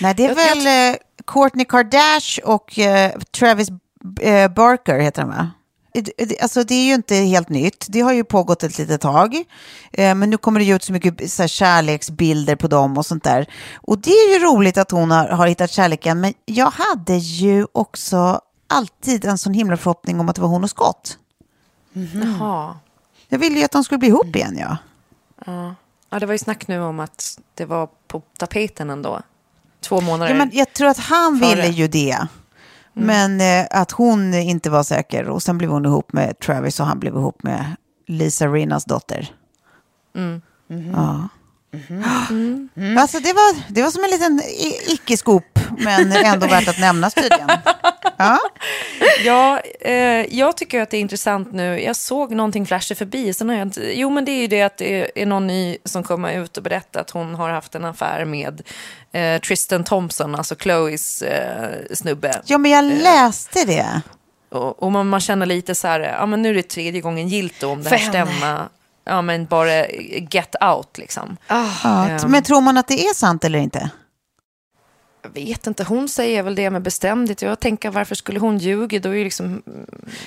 [0.01, 3.69] Nej, det är väl eh, Kourtney Kardashian och eh, Travis
[4.21, 5.51] eh, Barker heter han va?
[5.93, 7.85] Det- det- Alltså det är ju inte helt nytt.
[7.89, 9.35] Det har ju pågått ett litet tag.
[9.91, 13.05] Eh, men nu kommer det ju ut så mycket så här, kärleksbilder på dem och
[13.05, 13.45] sånt där.
[13.75, 16.19] Och det är ju roligt att hon har, har hittat kärleken.
[16.21, 20.63] Men jag hade ju också alltid en sån himla förhoppning om att det var hon
[20.63, 21.17] och Scott.
[22.39, 22.75] Jaha.
[23.29, 24.77] Jag ville ju att de skulle bli ihop igen ja.
[26.09, 29.21] Ja, det var ju snack nu om att det var på tapeten ändå.
[29.81, 30.31] Två månader.
[30.31, 31.55] Ja, men jag tror att han Före.
[31.55, 32.27] ville ju det.
[32.93, 35.29] Men eh, att hon inte var säker.
[35.29, 37.75] Och sen blev hon ihop med Travis och han blev ihop med
[38.07, 39.31] Lisa Rinnas dotter.
[40.93, 41.29] Ja.
[42.99, 44.41] Alltså det var, det var som en liten
[44.87, 47.49] icke-skop, men ändå värt att nämnas tydligen.
[48.19, 48.39] Ja.
[49.25, 49.93] Ja, eh,
[50.35, 51.81] jag tycker att det är intressant nu.
[51.81, 53.33] Jag såg någonting flasha förbi.
[53.33, 53.99] Sen har jag inte...
[53.99, 56.63] Jo, men det är ju det att det är någon ny som kommer ut och
[56.63, 58.61] berättar att hon har haft en affär med
[59.11, 62.41] eh, Tristan Thompson, alltså Chloes eh, snubbe.
[62.45, 64.01] ja, men jag läste det.
[64.49, 67.27] Och, och man, man känner lite så här, ja men nu är det tredje gången
[67.27, 68.67] gilt om det här stämmer.
[69.05, 69.87] Ja men bara
[70.31, 71.37] get out liksom.
[71.47, 73.89] Ja, men tror man att det är sant eller inte?
[75.33, 77.41] Jag vet inte, hon säger väl det med bestämdhet.
[77.41, 78.99] Jag tänker varför skulle hon ljuga?
[78.99, 79.61] Då är ju liksom, mm.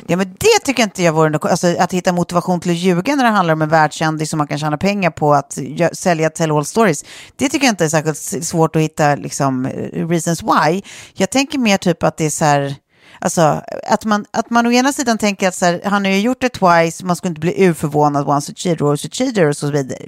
[0.07, 3.17] Ja, men det tycker inte jag vore något, alltså, att hitta motivation till att ljuga
[3.17, 5.59] när det handlar om en världskändis som man kan tjäna pengar på att
[5.93, 7.05] sälja tell all stories.
[7.37, 10.83] Det tycker jag inte är särskilt svårt att hitta liksom, eh, reasons why.
[11.15, 12.75] Jag tänker mer typ att det är så här,
[13.19, 16.21] alltså att man, att man å ena sidan tänker att så här, han har ju
[16.21, 19.57] gjort det twice, man skulle inte bli urförvånad once a cheater, once a cheater och
[19.57, 19.99] så vidare.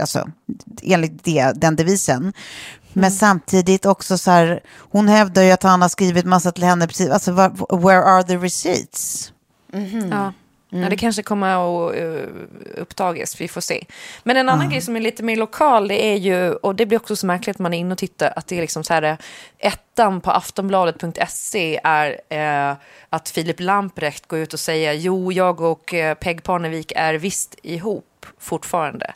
[0.00, 0.28] Alltså,
[0.82, 2.32] enligt det, den devisen.
[2.94, 6.86] Men samtidigt också så här, hon hävdar ju att han har skrivit massa till henne,
[6.86, 7.32] precis, alltså
[7.70, 9.32] where are the receipts?
[10.10, 10.32] ja.
[10.82, 11.48] Ja, det kanske kommer
[11.88, 12.28] att uh,
[12.76, 13.84] upptagas, vi får se.
[14.22, 16.98] Men en annan grej som är lite mer lokal, det är ju, och det blir
[16.98, 19.02] också så märkligt att man är inne och tittar, att det är liksom så här,
[19.02, 19.16] eh,
[19.58, 22.76] ettan på aftonbladet.se är eh,
[23.10, 27.58] att Filip Lamprecht går ut och säger, jo, jag och eh, Peg Parnevik är visst
[27.62, 29.14] ihop fortfarande.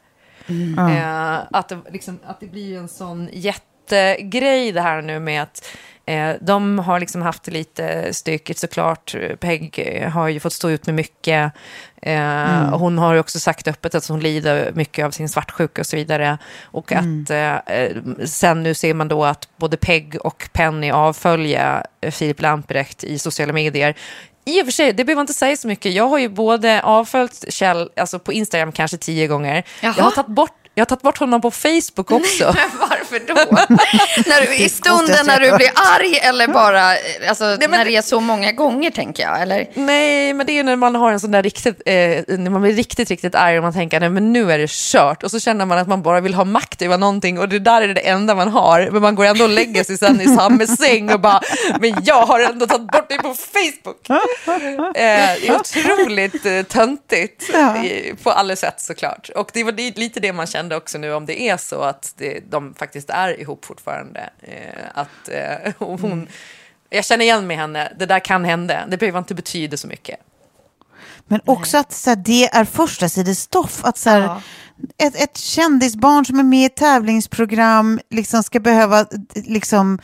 [0.79, 5.69] Eh, att, det, liksom, att det blir en sån jättegrej det här nu med att
[6.07, 9.15] eh, de har liksom haft det lite stökigt såklart.
[9.41, 11.53] Peg eh, har ju fått stå ut med mycket.
[12.03, 15.83] Eh, och Hon har ju också sagt öppet att hon lider mycket av sin svartsjuka
[15.83, 16.39] och så vidare.
[16.65, 17.57] Och att eh,
[18.25, 23.19] sen nu ser man då att både Peg och Penny avfölja eh, Filip Lamprecht i
[23.19, 23.95] sociala medier.
[24.49, 25.93] I och för sig, det behöver inte säga så mycket.
[25.93, 29.65] Jag har ju både avföljt Kjell, alltså på Instagram kanske tio gånger.
[29.81, 30.11] Jag har Jaha.
[30.11, 32.45] tagit bort, jag har tagit bort honom på Facebook också.
[32.55, 33.35] Men varför då?
[34.31, 36.83] när du, I stunden när du blir arg eller bara
[37.29, 39.43] alltså, men- när det är så många gånger tänker jag?
[39.43, 39.67] Eller?
[39.75, 41.93] Nej, men det är när man har en sån där riktigt, eh,
[42.39, 45.23] när man blir riktigt, riktigt arg och man tänker nej men nu är det kört.
[45.23, 47.83] Och så känner man att man bara vill ha makt över någonting och det där
[47.83, 48.89] är det enda man har.
[48.93, 51.41] Men man går ändå och lägger sig sen i samma säng och bara,
[51.81, 54.11] men jag har ändå tagit bort dig på Facebook.
[54.11, 57.51] Eh, det är otroligt eh, töntigt
[57.85, 59.29] i- på alla sätt såklart.
[59.37, 62.15] Och det var lite det man kände spännande också nu om det är så att
[62.19, 64.31] det, de faktiskt är ihop fortfarande.
[64.43, 66.29] Eh, att eh, hon, Mm.
[66.91, 68.87] Jag känner igen mig i henne, det där kan hända.
[68.89, 70.21] Det behöver inte betyda så mycket.
[71.29, 73.85] Men också att så här, det är första stoff.
[73.85, 74.41] Att så här, Ja.
[74.99, 79.99] ett, ett kändisbarn som är med i ett tävlingsprogram liksom ska behöva liksom,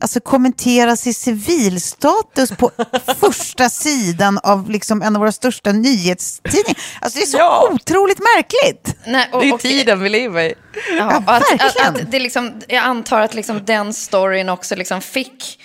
[0.00, 2.70] alltså, kommentera sin civilstatus på
[3.20, 6.76] första sidan av liksom, en av våra största nyhetstidningar.
[7.00, 7.68] Alltså, det är så Ja.
[7.72, 8.96] otroligt märkligt.
[9.06, 10.54] Nej, och, Det är och- tiden vi lever i.
[10.98, 11.94] Ja, och att, att, verkligen.
[12.06, 15.60] att det liksom, jag antar att liksom den storyn också liksom fick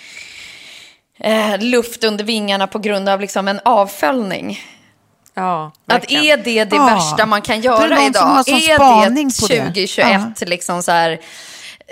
[1.20, 4.60] eh, luft under vingarna på grund av liksom en avföljning.
[5.34, 6.86] Ja, Att är det det Ja.
[6.86, 8.48] värsta man kan göra idag?
[8.48, 9.30] Är det.
[9.30, 11.20] 2021 liksom så här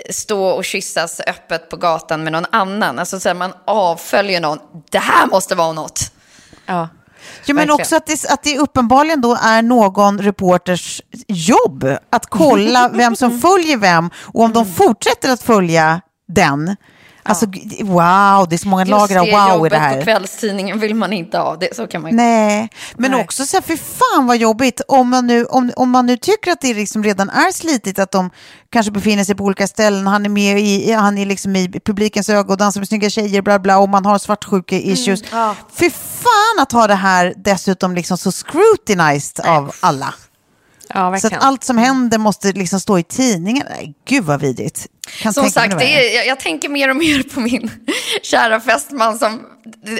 [0.09, 2.99] stå och kyssas öppet på gatan med någon annan?
[2.99, 4.59] Alltså så här, man avföljer någon.
[4.91, 6.11] Det här måste vara något.
[6.65, 6.89] Ja.
[7.45, 7.81] Ja, men Verkligen.
[7.81, 13.39] också att det, att det uppenbarligen då är någon reporters jobb att kolla vem som
[13.39, 16.75] följer vem och om de fortsätter att följa den.
[17.27, 17.45] Alltså,
[17.79, 20.01] wow, det är så många lager av Just det wow i jobbet det på här.
[20.01, 21.55] kvällstidningen vill man inte ha.
[21.55, 23.21] Det, så kan man Nej, men Nej.
[23.21, 26.51] också så här, för fan vad jobbigt om man nu, om, om man nu tycker
[26.51, 28.29] att det liksom redan är slitigt att de
[28.71, 32.29] kanske befinner sig på olika ställen, han är med i, han är liksom i publikens
[32.29, 35.23] ögon och dansar med snygga tjejer, bla bla, och man har svartsjuke-issues.
[35.31, 35.55] ja.
[35.75, 40.13] Fy fan att ha det här dessutom liksom så scrutinized av alla.
[40.93, 43.67] Ja, Så allt som händer måste liksom stå i tidningen.
[44.07, 44.87] Gud vad vidrigt.
[45.21, 47.71] Kan Som sagt, det är, jag, jag tänker mer och mer på min
[48.23, 49.41] kära fästman som,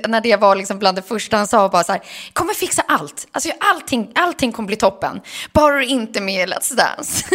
[0.07, 2.01] när det var liksom bland det första han sa, bara så här,
[2.33, 3.27] kommer fixa allt.
[3.31, 5.21] Alltså allting, allting kommer bli toppen.
[5.53, 7.25] Bara du inte med i Let's Dance.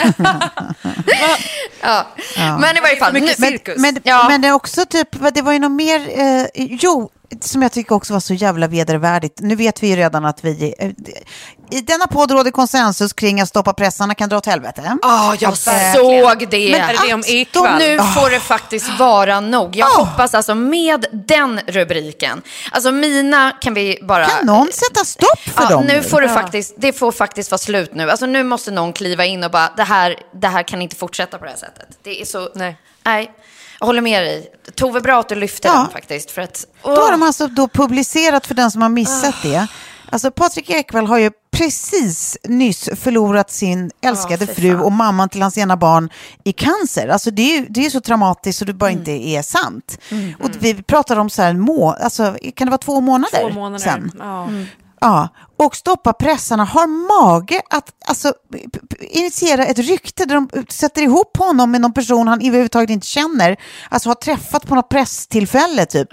[1.80, 2.06] ja.
[2.36, 3.78] Men i varje fall, nu, mycket Men, cirkus.
[3.78, 4.26] men, Ja.
[4.28, 7.94] men det är också typ, det var ju något mer, eh, jo, som jag tycker
[7.94, 9.40] också var så jävla vedervärdigt.
[9.40, 10.90] Nu vet vi ju redan att vi, eh,
[11.70, 14.96] i denna podd råder konsensus kring att stoppa pressarna kan dra åt helvete.
[15.02, 16.70] Ja, jag eh, såg det.
[16.72, 17.78] Men Är det om att Ekvall?
[17.78, 19.76] Nu får det faktiskt vara nog.
[19.76, 22.42] Jag hoppas alltså med den rubriken.
[22.72, 24.26] Alltså mina kan vi bara...
[24.26, 25.84] Kan någon sätta stopp för Ja, dem?
[25.84, 28.10] nu får det faktiskt, det får faktiskt vara slut nu.
[28.10, 31.38] Alltså nu måste någon kliva in och bara, det här, det här kan inte fortsätta
[31.38, 31.88] på det här sättet.
[32.02, 32.76] Det är så, Nej.
[33.04, 33.30] nej.
[33.80, 34.50] Jag håller med dig.
[34.74, 35.74] Tove, bra att du lyfte Ja.
[35.74, 36.30] den faktiskt.
[36.30, 39.66] För att, Då har de alltså då publicerat för den som har missat det.
[40.14, 45.42] Alltså Patrik Ekwall har ju precis nyss förlorat sin älskade fy fru och mamman till
[45.42, 46.08] hans ena barn
[46.44, 47.08] i cancer.
[47.08, 49.98] Alltså det är ju det är så traumatiskt så det bara inte är sant.
[50.42, 53.78] Och vi pratar om så här må, alltså kan det vara två månader, Två månader.
[53.78, 54.12] sen?
[54.18, 54.48] Ja.
[55.04, 58.32] Ja, och stoppa pressarna har mage att alltså,
[59.00, 63.56] initiera ett rykte där de sätter ihop honom med någon person han överhuvudtaget inte känner.
[63.88, 66.08] Alltså har träffat på något presstillfälle typ.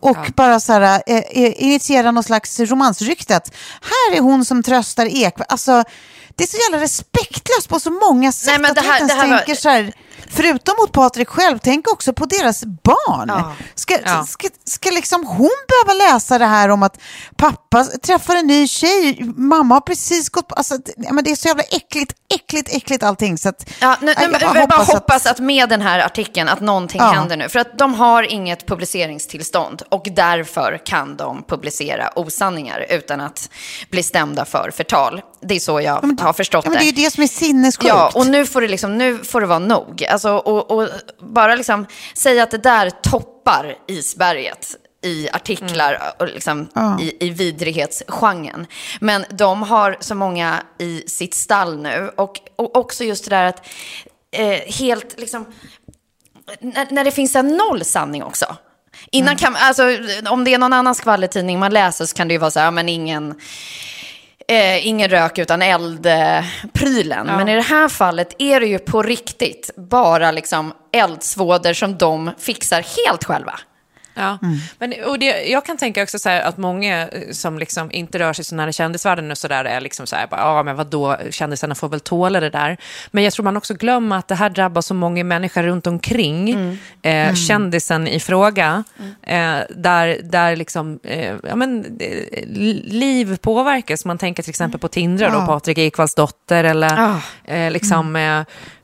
[0.00, 3.36] Och bara så här, eh, eh, initiera någon slags romansrykte.
[3.36, 5.46] att Här är hon som tröstar Ekvall.
[5.48, 5.84] Alltså,
[6.36, 8.46] det är så jävla respektlöst på så många sätt.
[8.46, 9.92] Nej, men att det de här- inte ens det här var- tänker så här,
[10.36, 13.32] förutom mot Patrik själv, tänk också på deras barn.
[13.74, 14.24] Ska, Ja.
[14.26, 17.00] ska, ska liksom hon behöva läsa det här om att
[17.36, 21.30] pappa träffar en ny tjej, mamma har precis gått på, alltså, det- ja, men det
[21.30, 23.38] är så jävla äckligt, äckligt, äckligt allting.
[23.38, 25.38] Så att, Ja, nu, nu, jag bara hoppas, att...
[25.38, 27.06] med den här artikeln att någonting Ja.
[27.10, 27.48] händer nu.
[27.48, 33.48] För att de har inget publiceringstillstånd och därför kan de publicera osanningar utan att
[33.90, 35.20] bli stämda för förtal.
[35.40, 37.88] Det är så jag har förstått ja, men det är ju det som är sinnessjukt.
[37.88, 40.04] Ja, och nu får det, liksom, nu får det vara nog.
[40.04, 46.68] Alltså, och, och bara liksom säga att det där toppar isberget i artiklar och liksom
[47.00, 48.66] i, i vidrighetsgenren.
[49.00, 52.10] Men de har så många i sitt stall nu.
[52.16, 53.66] Och, och också just det där att
[54.36, 55.46] eh, helt liksom,
[56.60, 58.56] när, när det finns en noll sanning också.
[59.10, 59.82] Innan kan, alltså,
[60.30, 62.66] om det är någon annan skvallertidning man läser så kan det ju vara så här,
[62.66, 63.34] ja, men ingen,
[64.48, 67.26] eh, ingen rök utan eld-prylen.
[67.26, 72.30] Men i det här fallet är det ju på riktigt bara liksom eldsvådor som de
[72.38, 73.60] fixar helt själva.
[74.16, 74.38] Ja.
[74.78, 78.18] Men, och det, jag kan tänka också så här att många eh, som liksom inte
[78.18, 80.76] rör sig så nära kändisvärlden och så där är liksom så här, bara, ja men
[80.76, 82.76] vadå, kändisarna får väl tåla det där.
[83.10, 86.46] Men jag tror man också glömmer att det här drabbar så många människor runt omkring
[87.02, 88.84] Eh, kändisen i fråga.
[89.22, 92.46] Eh, där där liksom, eh, ja, men, eh,
[92.84, 94.04] liv påverkas.
[94.04, 98.16] Man tänker till exempel på Tindra, då, Patrik Ekwalls dotter eller eh, liksom...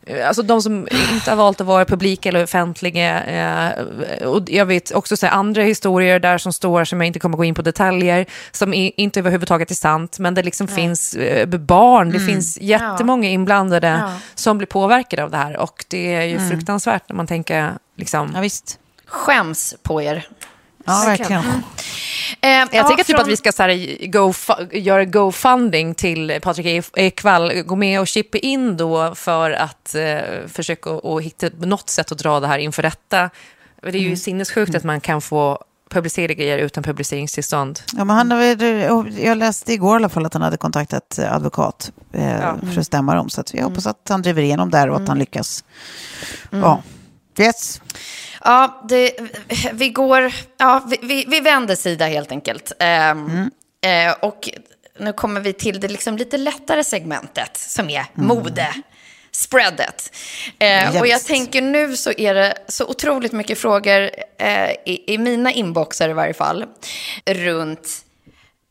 [0.07, 3.25] Eh, Alltså de som inte har valt att vara publika eller offentliga.
[3.25, 7.19] Eh, och jag vet också så här, andra historier där som står, som jag inte
[7.19, 11.15] kommer gå in på detaljer, som i, inte överhuvudtaget är sant, men det liksom finns
[11.15, 15.57] eh, barn, det finns jättemånga inblandade som blir påverkade av det här.
[15.57, 18.33] Och det är ju fruktansvärt när man tänker liksom...
[18.35, 18.79] Ja, visst.
[19.07, 20.27] Skäms på er.
[20.85, 21.43] Ja, verkligen.
[22.41, 24.33] Eh, Jag ja, tänker typ från- att vi ska så här, go,
[24.73, 30.19] göra GoFunding till Patrik E- Ekwall, gå med och chippa in då för att eh,
[30.49, 33.31] försöka och hitta något sätt att dra det här inför rätta.
[33.83, 34.17] Det är ju Mm.
[34.17, 35.59] sinnessjukt att man kan få
[35.91, 37.81] publicera grejer utan publiceringstillstånd.
[37.97, 38.31] Ja, men han,
[39.25, 42.39] jag läste igår i alla fall att han hade kontaktat eh, advokat eh,
[42.73, 43.31] för att stämma dem.
[43.31, 45.65] Så att jag hoppas att han driver igenom där och att han lyckas.
[46.51, 46.83] Ja.
[47.39, 47.81] Yes.
[48.45, 49.13] Ja, det,
[49.73, 52.73] vi går, ja, vi, vi, vi vänder sida helt enkelt.
[52.79, 54.49] Eh, och
[54.99, 58.75] nu kommer vi till det liksom lite lättare segmentet som är mode.
[59.35, 60.13] Spreadet.
[60.59, 65.19] Eh, och jag tänker nu så är det så otroligt mycket frågor, eh, i, i
[65.19, 66.65] mina inboxar i varje fall,
[67.27, 67.89] runt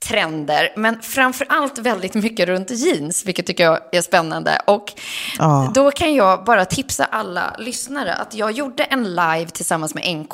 [0.07, 4.61] trender, men framför allt väldigt mycket runt jeans, vilket tycker jag är spännande.
[4.67, 4.93] Och
[5.39, 5.71] Ja.
[5.73, 10.33] då kan jag bara tipsa alla lyssnare att jag gjorde en live tillsammans med NK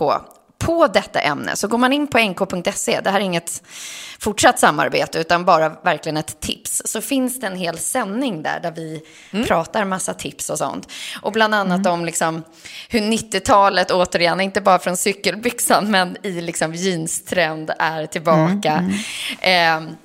[0.57, 1.55] på detta ämne.
[1.55, 3.63] Så går man in på nk.se, det här är inget
[4.19, 8.71] fortsatt samarbete utan bara verkligen ett tips, så finns det en hel sändning där, där
[8.71, 9.01] vi
[9.47, 10.91] pratar massa tips och sånt.
[11.21, 12.43] Och bland annat om liksom
[12.89, 18.91] hur 90-talet, återigen, inte bara från cykelbyxan, men i liksom jeanstrend är tillbaka.
[19.41, 19.95] Ehm,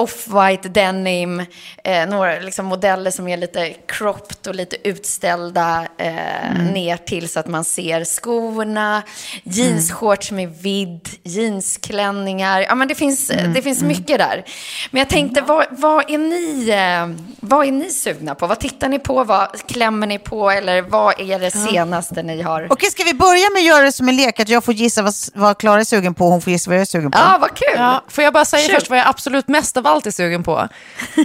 [0.00, 1.40] Off-white denim,
[1.84, 7.40] eh, några liksom modeller som är lite cropped och lite utställda eh, ner till så
[7.40, 9.02] att man ser skorna,
[9.42, 12.60] jeansshorts med vidd, jeansklänningar.
[12.60, 14.44] Ja, men det finns, det finns mycket där.
[14.90, 18.46] Men jag tänkte, vad, vad, är ni, eh, vad är ni sugna på?
[18.46, 19.24] Vad tittar ni på?
[19.24, 20.50] Vad klämmer ni på?
[20.50, 22.66] Eller vad är det senaste ni har?
[22.70, 24.40] Okej, ska vi börja med att göra det som en lek?
[24.40, 26.76] Att jag får gissa vad, vad Klara är sugen på och hon får gissa vad
[26.76, 27.18] jag är sugen på.
[27.18, 27.68] Ja, vad kul!
[27.76, 28.74] Ja, får jag bara säga Kul.
[28.74, 30.68] först vad jag absolut mest av allt är sugen på?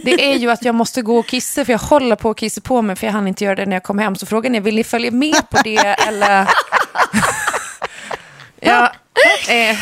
[0.03, 2.61] Det är ju att jag måste gå och kissa, för jag håller på att kissa
[2.61, 4.15] på mig, för jag hann inte göra det när jag kom hem.
[4.15, 6.49] Så frågan är, vill ni följa med på det eller?
[8.59, 8.91] ja,
[9.49, 9.77] eh,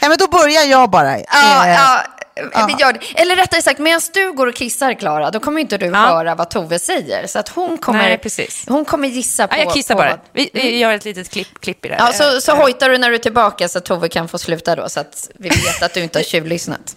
[0.00, 1.18] Ja, men då börjar jag bara.
[1.18, 2.02] Ja,
[2.34, 3.20] Eh, ja, det.
[3.20, 6.50] Eller rättare sagt, medan du går och kissar, Klara, då kommer inte du höra vad
[6.50, 7.26] Tove säger.
[7.26, 8.64] Så att hon kommer, Nej, precis.
[8.68, 9.54] Hon kommer gissa på...
[9.54, 10.18] ja, jag kissar på bara.
[10.32, 11.96] Vi, vi gör ett litet klipp, klipp i det.
[11.98, 14.76] Ja, så, så hojtar du när du är tillbaka så att Tove kan få sluta
[14.76, 16.96] då, så att vi vet att du inte har tjuvlyssnat.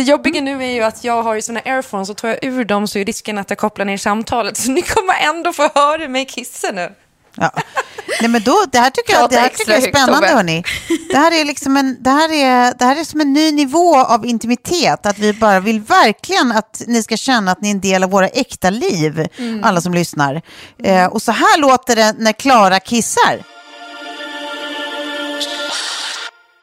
[0.00, 2.64] Det jobbiga nu är ju att jag har ju såna airphones och tar jag ur
[2.64, 4.56] dem så är risken att jag kopplar ner samtalet.
[4.62, 6.92] Så ni kommer ändå få höra mig kissa nu.
[7.34, 7.52] Ja.
[8.20, 10.28] Nej, men då, det här tycker jag, det här tycker jag är spännande.
[10.28, 10.64] Hörni.
[11.10, 13.98] Det, här är liksom en, det, här är, det här är som en ny nivå
[13.98, 15.06] av intimitet.
[15.06, 18.10] Att vi bara vill verkligen att ni ska känna att ni är en del av
[18.10, 19.28] våra äkta liv.
[19.38, 19.64] Mm.
[19.64, 20.42] Alla som lyssnar.
[20.82, 23.49] Eh, och så här låter det när Klara kissar.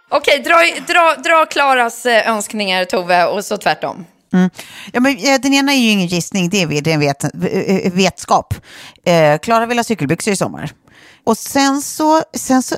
[0.09, 0.55] Okej, dra,
[0.87, 4.05] dra, dra Klaras eh, önskningar, Tove, och så tvärtom.
[4.93, 7.23] Ja, men, eh, den ena är ju ingen gissning, det är, det är en vet,
[7.23, 8.53] eh, vetskap.
[9.05, 10.71] Eh, Klara vill ha cykelbyxor i sommar.
[11.23, 12.75] Och sen så, sen så,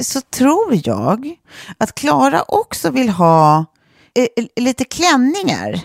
[0.00, 1.34] så tror jag
[1.78, 3.64] att Klara också vill ha
[4.18, 5.80] eh, lite klänningar.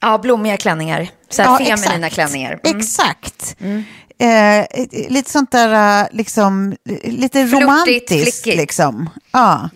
[0.00, 1.08] Ja, blommiga klänningar.
[1.28, 2.14] Så här Ja, feminina exakt.
[2.14, 2.60] klänningar.
[2.64, 2.78] Mm.
[2.78, 3.56] Exakt.
[4.18, 4.66] Eh, eh,
[5.08, 8.42] lite sånt där, liksom, lite Flörtigt, romantiskt.
[8.42, 8.56] flickigt.
[8.60, 9.10] Liksom.
[9.32, 9.68] Ja.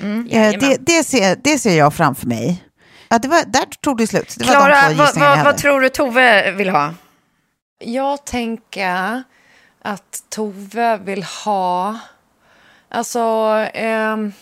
[0.00, 2.64] Eh, det, det, ser, det ser jag framför mig.
[3.08, 4.34] Ja, det var, där tog det slut.
[4.38, 6.94] Det var de Klara, två vad, vad, vad tror du Tove vill ha?
[7.78, 9.22] Jag tänker
[9.82, 11.98] att Tove vill ha...
[12.88, 13.20] Alltså,
[13.74, 14.32] ehm,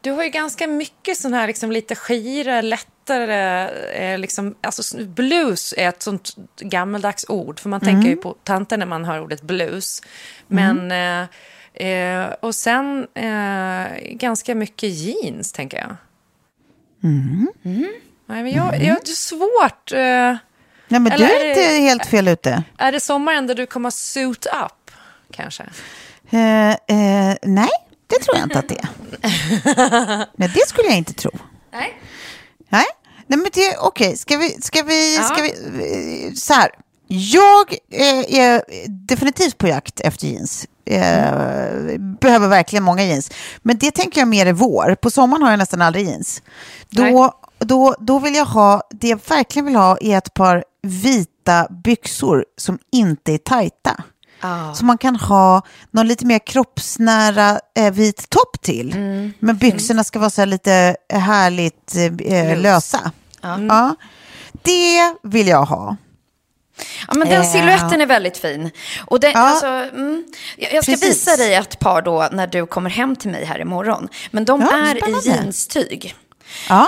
[0.00, 3.68] du har ju ganska mycket sån här liksom lite skira, lättare...
[3.92, 8.76] Eh, liksom, alltså, blues är ett sånt gammaldags ord, för man tänker ju på tanter
[8.76, 10.02] när man hör ordet blues.
[10.46, 10.92] Men...
[10.92, 11.28] Eh,
[11.74, 15.96] eh, och sen eh, ganska mycket jeans, tänker jag.
[18.26, 19.92] Nej, men jag, jag har svårt...
[19.92, 20.36] Eh,
[20.88, 22.62] Nej, men du är är inte det- helt fel ute.
[22.78, 24.90] är det sommaren där du kommer suit up,
[25.32, 25.62] kanske?
[26.30, 27.68] Eh, eh, nej,
[28.06, 28.88] det tror jag inte att det är.
[30.38, 31.30] nej, det skulle jag inte tro.
[31.72, 32.00] Nej.
[32.68, 32.84] Nej,
[33.26, 35.22] nej men det, okej, ska vi, ska vi, Ja.
[35.22, 36.70] ska vi, så här.
[37.18, 40.66] Jag eh, är definitivt på jakt efter jeans.
[40.86, 43.30] Eh, behöver verkligen många jeans.
[43.62, 44.94] Men det tänker jag mer i vår.
[44.94, 46.42] På sommaren har jag nästan aldrig jeans.
[46.90, 51.66] Då, då, då vill jag ha, det jag verkligen vill ha är ett par vita
[51.84, 54.02] byxor som inte är tajta.
[54.74, 58.94] Så man kan ha någon lite mer kroppsnära eh, vit topp till.
[59.38, 63.10] Men byxorna ska vara så här lite härligt eh, lösa.
[63.68, 63.96] Ja.
[64.62, 65.96] Det vill jag ha.
[67.08, 67.52] Ja, men den Eh.
[67.52, 68.70] siluetten är väldigt fin.
[69.06, 69.38] Och det, Ja.
[69.38, 70.24] alltså, mm,
[70.56, 71.08] jag ska Precis.
[71.10, 74.08] visa dig ett par då när du kommer hem till mig här imorgon.
[74.30, 75.28] Men de Ja, är spännande.
[75.28, 76.14] i jeanstyg.
[76.68, 76.86] Ja.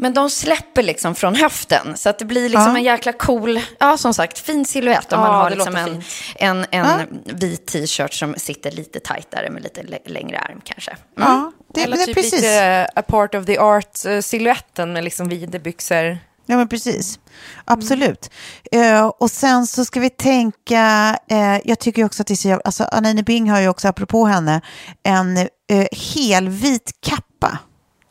[0.00, 1.96] Men de släpper liksom från höften.
[1.96, 2.76] Så att det blir liksom Ja.
[2.76, 5.12] en jäkla cool, ja som sagt, fin silhuett.
[5.12, 6.02] Om Ja, man har det liksom en,
[6.36, 6.98] en, en Ja.
[7.24, 10.90] vit t-shirt som sitter lite tajtare med lite lä- längre arm kanske.
[10.90, 11.28] Mm.
[11.28, 12.32] Ja, det, Eller det, typ precis.
[12.32, 16.18] lite a part of the art-siluetten med liksom videbyxor.
[16.50, 17.18] Ja, men precis.
[17.64, 18.30] Absolut.
[18.72, 22.48] Eh, och sen så ska vi tänka, eh, jag tycker också att det är så
[22.48, 24.60] jävla, alltså Anine Bing har ju också, apropå henne,
[25.02, 27.58] en eh, helvit kappa.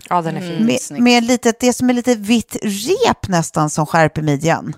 [0.10, 0.66] Ja, den är fin.
[0.66, 1.04] Med, snyggt.
[1.04, 4.76] med lite, det som är lite vitt rep nästan som skärper midjan.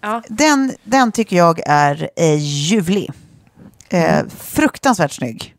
[0.00, 0.22] Ja.
[0.28, 3.10] Den, den tycker jag är eh, ljuvlig.
[3.88, 5.54] Eh, fruktansvärt snygg.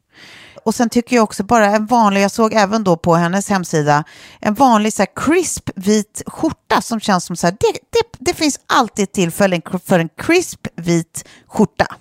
[0.69, 4.03] Och sen tycker jag också bara en vanlig, jag såg även då på hennes hemsida,
[4.39, 8.33] en vanlig så här crisp vit skjorta som känns som så här, det, det, det
[8.33, 11.95] finns alltid ett tillfälle för en crisp vit skjorta.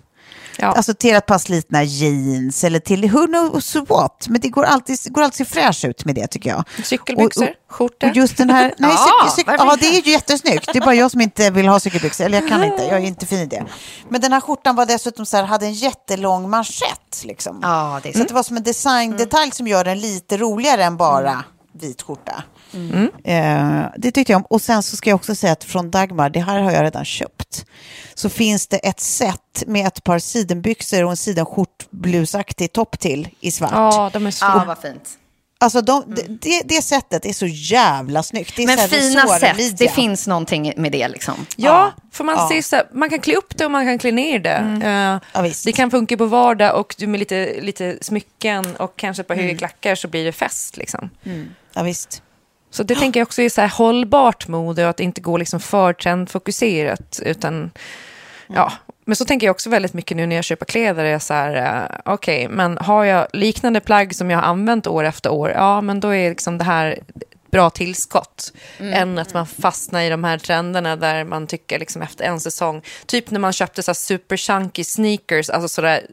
[0.61, 0.67] Ja.
[0.73, 4.27] Alltså till ett par slitna jeans eller till who knows what.
[4.29, 6.65] Men det går alltid, går alltid fräsch ut med det tycker jag.
[6.85, 8.07] Cykelbyxor, Och- och- skjorta.
[8.09, 8.91] Och just den här, nej,
[9.23, 10.69] Ja, cykel, ja det är ju jättesnyggt.
[10.73, 12.25] Det är bara jag som inte vill ha cykelbyxor.
[12.25, 13.67] Eller jag kan inte, jag är inte fin i det.
[14.09, 17.23] Men den här skjortan var dessutom så här, hade en jättelång manschett.
[17.25, 17.59] Liksom.
[17.63, 20.97] Ja, det Så att det var som en designdetalj som gör den lite roligare än
[20.97, 22.43] bara vit skjorta.
[23.25, 24.47] Eh, det tyckte jag om.
[24.51, 27.05] Och sen så ska jag också säga att från Dagmar, det här har jag redan
[27.05, 27.65] köpt,
[28.15, 33.51] så finns det ett set med ett par sidenbyxor och en sidenskjortblusaktig topp till i
[33.51, 33.71] svart.
[33.73, 34.45] Ja, de är så...
[34.45, 35.11] Ja, vad fint.
[35.61, 38.57] Alltså de, det, det sättet är så jävla snyggt.
[38.57, 41.35] Det är Men fina sätt, det finns någonting med det liksom.
[41.57, 42.49] Ja, för man, Ja.
[42.53, 44.81] ser så här, man kan klä upp det och man kan klä ner det.
[44.87, 45.65] Eh, Ja, visst.
[45.65, 49.35] det kan funka på vardag och du med lite, lite smycken och kanske ett par
[49.35, 49.47] Mm.
[49.47, 50.77] höga klackar så blir det fest.
[50.77, 51.11] Liksom.
[51.75, 52.23] Ja, visst.
[52.79, 55.61] Så det tänker jag också är så här hållbart mode och att inte gå liksom
[55.61, 57.21] för trendfokuserat.
[57.25, 57.71] Utan,
[58.47, 58.73] ja.
[59.05, 61.05] Men så tänker jag också väldigt mycket nu när jag köper kläder.
[61.05, 65.05] Är så här, eh, okej, men har jag liknande plagg som jag har använt år
[65.05, 66.99] efter år, ja men då är liksom det här
[67.51, 68.53] bra tillskott.
[68.79, 72.83] Än att man fastnar i de här trenderna där man tycker liksom efter en säsong,
[73.07, 76.07] typ när man köpte så super chunky sneakers, alltså sådär,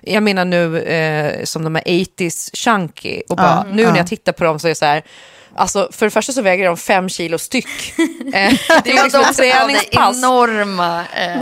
[0.00, 4.32] jag menar nu eh, som de här 80s chunky, och bara, nu när jag tittar
[4.32, 5.02] på dem så är det så här,
[5.56, 7.94] Alltså för det första så väger de fem kilo styck.
[8.34, 8.52] Eh,
[8.84, 10.16] det är liksom ett träningspass.
[10.16, 11.04] enorma...
[11.16, 11.40] Eh,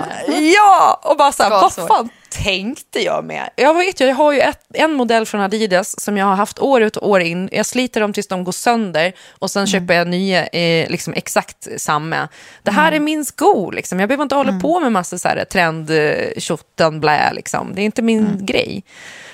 [0.54, 3.50] Ja, och bara så här, vad fan tänkte jag med?
[3.56, 6.58] Jag vet ju, jag har ju ett, en modell från Adidas som jag har haft
[6.58, 7.48] år ut och år in.
[7.52, 11.68] Jag sliter dem tills de går sönder och sen köper jag nya, eh, liksom exakt
[11.76, 12.28] samma.
[12.62, 14.00] Det här är min sko, liksom.
[14.00, 17.74] jag behöver inte hålla på med massa så här trend, eh, tjotten, blä, liksom.
[17.74, 18.84] Det är inte min grej.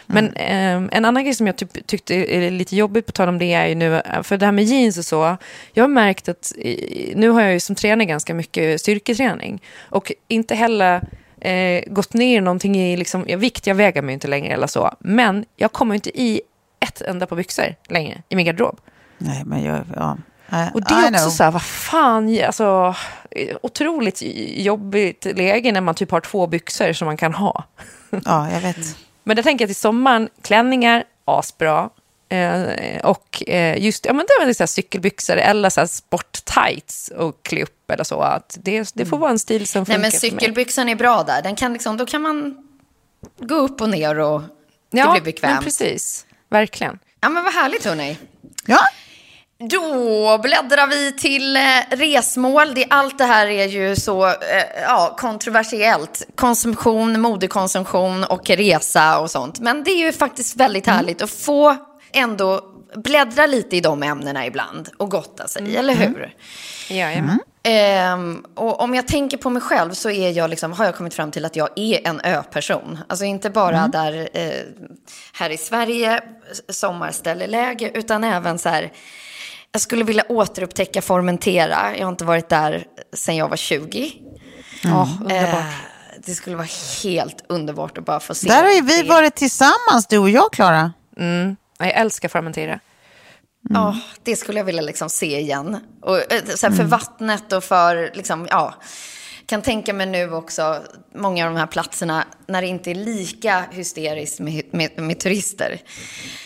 [0.07, 3.39] Men eh, en annan grej som jag typ, tyckte är lite jobbigt på tal om
[3.39, 5.37] det är ju nu, eh, för det här med jeans och så,
[5.73, 6.53] jag har märkt att
[7.15, 11.03] nu har jag ju som tränare ganska mycket styrketräning och inte heller
[11.41, 15.45] eh, gått ner någonting i liksom, vikt, jag väger mig inte längre eller så, men
[15.57, 16.41] jag kommer inte i
[16.81, 18.81] ett enda par byxor längre i min garderob.
[19.19, 19.81] Nej, men jag...
[19.97, 20.17] Ja.
[20.53, 21.15] I, Och det I är know.
[21.15, 22.95] också så här, vad fan, alltså,
[23.63, 24.23] otroligt
[24.57, 27.65] jobbigt läge när man typ har två byxor som man kan ha.
[28.25, 28.77] Ja, jag vet.
[29.25, 31.91] Men det tänker jag till sommaren, klänningar, asbra.
[32.31, 37.09] Eh, och eh, just ja, men det är så här cykelbyxor eller så här sporttights
[37.17, 38.21] och klä upp eller så.
[38.21, 40.31] Att det, det får vara en stil som nej funkar men för mig.
[40.31, 41.43] cykelbyxan är bra där.
[41.43, 42.57] Den kan liksom, då kan man
[43.41, 44.41] gå upp och ner och
[44.91, 45.55] det Ja, blir bekvämt.
[45.55, 46.27] men precis.
[46.51, 46.99] Verkligen.
[47.21, 48.19] Ja men vad härligt hörni.
[48.67, 48.79] Ja,
[49.71, 52.75] Då bläddrar vi till eh, resmål.
[52.75, 54.35] Det, allt det här är ju så eh,
[54.83, 56.23] ja, kontroversiellt.
[56.35, 59.61] Konsumtion, modekonsumtion och resa och sånt.
[59.61, 61.77] Men det är ju faktiskt väldigt härligt att få
[62.13, 62.65] ändå
[62.97, 66.35] bläddra lite i de ämnena ibland och gotta sig, eller hur?
[66.89, 67.41] Jajamän.
[67.63, 71.15] Ehm, och om jag tänker på mig själv så är jag liksom, har jag kommit
[71.15, 72.99] fram till att jag är en ö-person.
[73.09, 74.51] Alltså inte bara där eh,
[75.33, 76.23] här i Sverige,
[76.69, 78.93] sommarställeläge, utan även så här,
[79.73, 81.97] jag skulle vilja återupptäcka Formentera.
[81.97, 84.13] Jag har inte varit där sedan jag var 20.
[84.83, 85.55] Ja, underbart.
[85.55, 85.65] Eh,
[86.27, 86.69] det skulle vara
[87.05, 88.49] helt underbart att bara få se.
[88.49, 89.09] där har ju vi det.
[89.09, 90.93] varit tillsammans, du och jag, Klara.
[91.79, 92.81] Jag älskar fermentera.
[93.69, 95.77] Ja, det skulle jag vilja liksom se igen.
[96.03, 98.75] Och, eh, så här, för vattnet och för, liksom, ja.
[99.47, 100.83] Kan tänka mig nu också,
[101.15, 105.81] många av de här platserna, när det inte är lika hysteriskt med, med, med turister.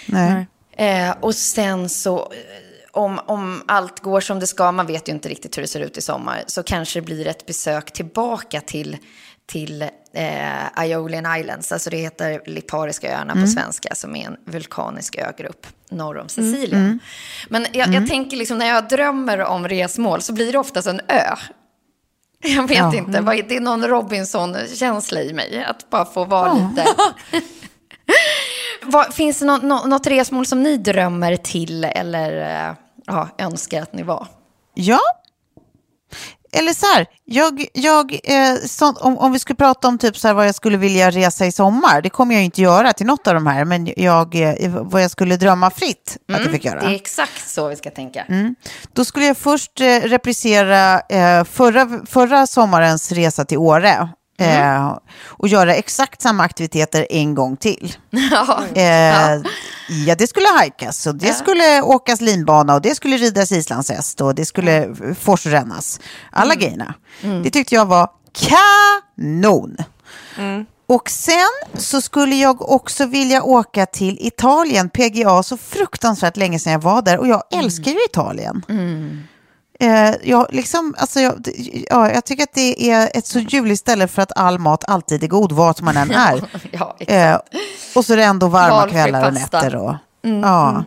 [0.06, 0.46] Nej.
[0.76, 2.28] Eh, och sen så, eh,
[2.90, 5.80] om, om allt går som det ska, man vet ju inte riktigt hur det ser
[5.80, 8.98] ut i sommar, så kanske det blir ett besök tillbaka till,
[9.46, 15.16] till eh, Aeolian Islands, alltså det heter Lipariska öarna på svenska, som är en vulkanisk
[15.16, 16.98] ögrupp norr om Sicilien.
[17.48, 21.00] Men jag, jag tänker liksom, när jag drömmer om resmål så blir det oftast en
[21.08, 21.36] ö.
[22.44, 22.94] Jag vet Ja.
[22.94, 26.86] inte, vad är- det är någon Robinson-känsla i mig, att bara få vara lite...
[28.82, 32.74] Vad, finns det nå, nå, något resmål som ni drömmer till eller eh,
[33.06, 34.26] ja, önskar att ni var?
[34.74, 34.98] Ja.
[36.56, 40.28] Eller så här, jag, jag, eh, så, om, om vi skulle prata om typ så
[40.28, 43.26] här vad jag skulle vilja resa i sommar, det kommer jag inte göra till något
[43.26, 46.80] av de här, men jag, eh, vad jag skulle drömma fritt att jag fick göra.
[46.80, 48.24] Det är exakt så vi ska tänka.
[48.92, 54.08] Då skulle jag först eh, reprisera eh, förra, förra sommarens resa till Åre.
[54.38, 57.96] Eh, och göra exakt samma aktiviteter en gång till.
[58.10, 58.64] Ja.
[58.74, 59.42] Eh,
[60.06, 60.14] ja.
[60.18, 64.44] det skulle hajkas och det skulle åkas linbana och det skulle ridas islandshäst och det
[64.44, 65.14] skulle mm.
[65.14, 66.00] forsrännas.
[66.30, 66.94] Alla grejerna.
[67.44, 69.76] Det tyckte jag var kanon.
[70.86, 76.72] Och sen så skulle jag också vilja åka till Italien, PGA, så fruktansvärt länge sedan
[76.72, 78.62] jag var där och jag älskar ju Italien.
[79.82, 81.48] Eh, jag, liksom, alltså jag,
[81.90, 85.24] ja, jag tycker att det är ett så ljuvligt ställe för att all mat alltid
[85.24, 86.42] är god, vart man än är.
[86.70, 86.96] Ja.
[86.98, 87.38] Eh,
[87.94, 89.60] och så är det ändå varma Valfri kvällar och pasta.
[89.60, 89.76] nätter.
[89.76, 90.84] Och, ja.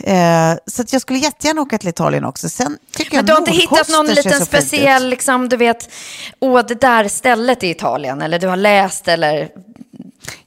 [0.00, 2.48] Eh, så jag skulle jättegärna åka till Italien också.
[2.48, 5.90] Sen tycker Men du har inte hittat någon liten speciell, liksom, du vet,
[6.40, 9.48] åh det där stället i Italien, eller du har läst eller...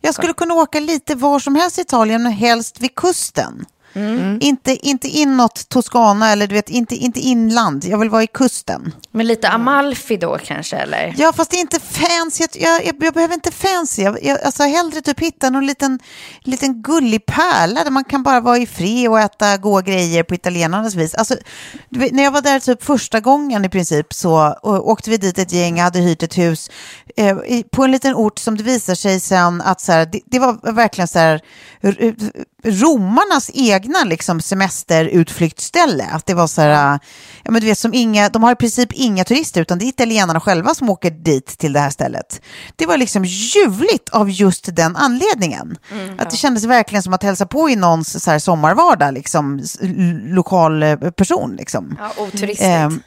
[0.02, 3.66] Jag skulle kunna åka lite var som helst i Italien, men helst vid kusten.
[3.94, 4.38] Mm.
[4.42, 7.86] Inte, inte inåt Toscana eller du vet, inte, inte inland.
[7.86, 8.94] Jag vill vara i kusten.
[9.12, 11.14] Med lite Amalfi då kanske, eller?
[11.18, 12.48] Ja, fast det är inte fancy.
[12.60, 14.02] Jag, jag, jag behöver inte fancy.
[14.02, 16.00] Jag, jag, alltså hellre typ hitta någon liten,
[16.42, 20.36] liten gullig pärla där man kan bara vara i fred och äta goda grejer på
[20.36, 21.16] italienarnas vis.
[21.16, 21.36] Alltså,
[21.90, 25.54] vet, när jag var där typ första gången i princip så åkte vi dit ett
[25.54, 26.70] gäng, hade hyrt ett hus
[27.18, 27.38] eh,
[27.72, 30.74] på en liten ort som det visar sig sen att så här, det, det var
[30.74, 31.42] verkligen så här
[32.64, 33.50] romarnas
[33.82, 36.06] egna liksom semesterutflyktsställe.
[36.12, 37.00] Att det var så här,
[37.44, 39.90] ja men du vet som inga, de har i princip inga turister utan det är
[39.90, 42.42] italienarna själva som åker dit till det här stället.
[42.76, 45.78] Det var liksom ljuvligt av just den anledningen.
[46.18, 49.62] att det kändes verkligen som att hälsa på i någons så här sommarvardag, liksom
[50.24, 51.98] lokal eh, person liksom.
[52.00, 52.62] Ja, oturistigt.
[52.62, 53.02] Ehm,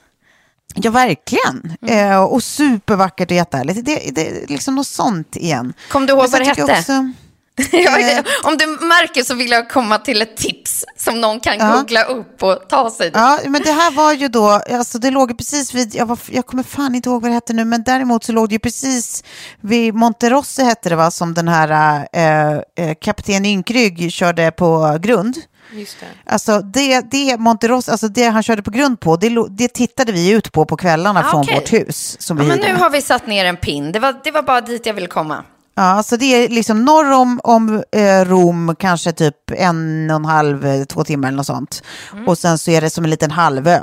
[0.76, 1.76] Ja, verkligen.
[1.86, 3.84] Eh, och supervackert och jättehärligt.
[3.84, 5.72] Det, det är liksom något sånt igen.
[5.90, 6.62] Kom du ihåg vad det hette?
[6.62, 7.08] Också, Eh.
[8.42, 11.76] om du märker så vill jag komma till ett tips som någon kan Ja.
[11.76, 13.16] googla upp och ta sig dit.
[13.16, 16.18] Ja, men det här var ju då, alltså det låg ju precis vid, jag, var,
[16.30, 18.58] jag kommer fan inte ihåg vad det hette nu, men däremot så låg det ju
[18.58, 19.24] precis
[19.60, 22.52] vid Monterossi hette det va, som den här eh,
[22.86, 25.36] eh, kapten Ynkrygg körde på grund.
[25.72, 26.32] Just det.
[26.32, 30.30] Alltså det, det Monterossi, alltså det han körde på grund på, det, det tittade vi
[30.30, 32.16] ut på på kvällarna Ah, från vårt hus.
[32.20, 33.92] Som Ja, vi men nu har vi satt ner en pin.
[33.92, 35.44] Det var, det var bara dit jag ville komma.
[35.74, 40.24] Ja, alltså det är liksom norr om, om eh, Rom, kanske typ en och en
[40.24, 41.82] halv, två timmar eller något sånt.
[42.12, 42.28] Mm.
[42.28, 43.80] Och sen så är det som en liten halvö.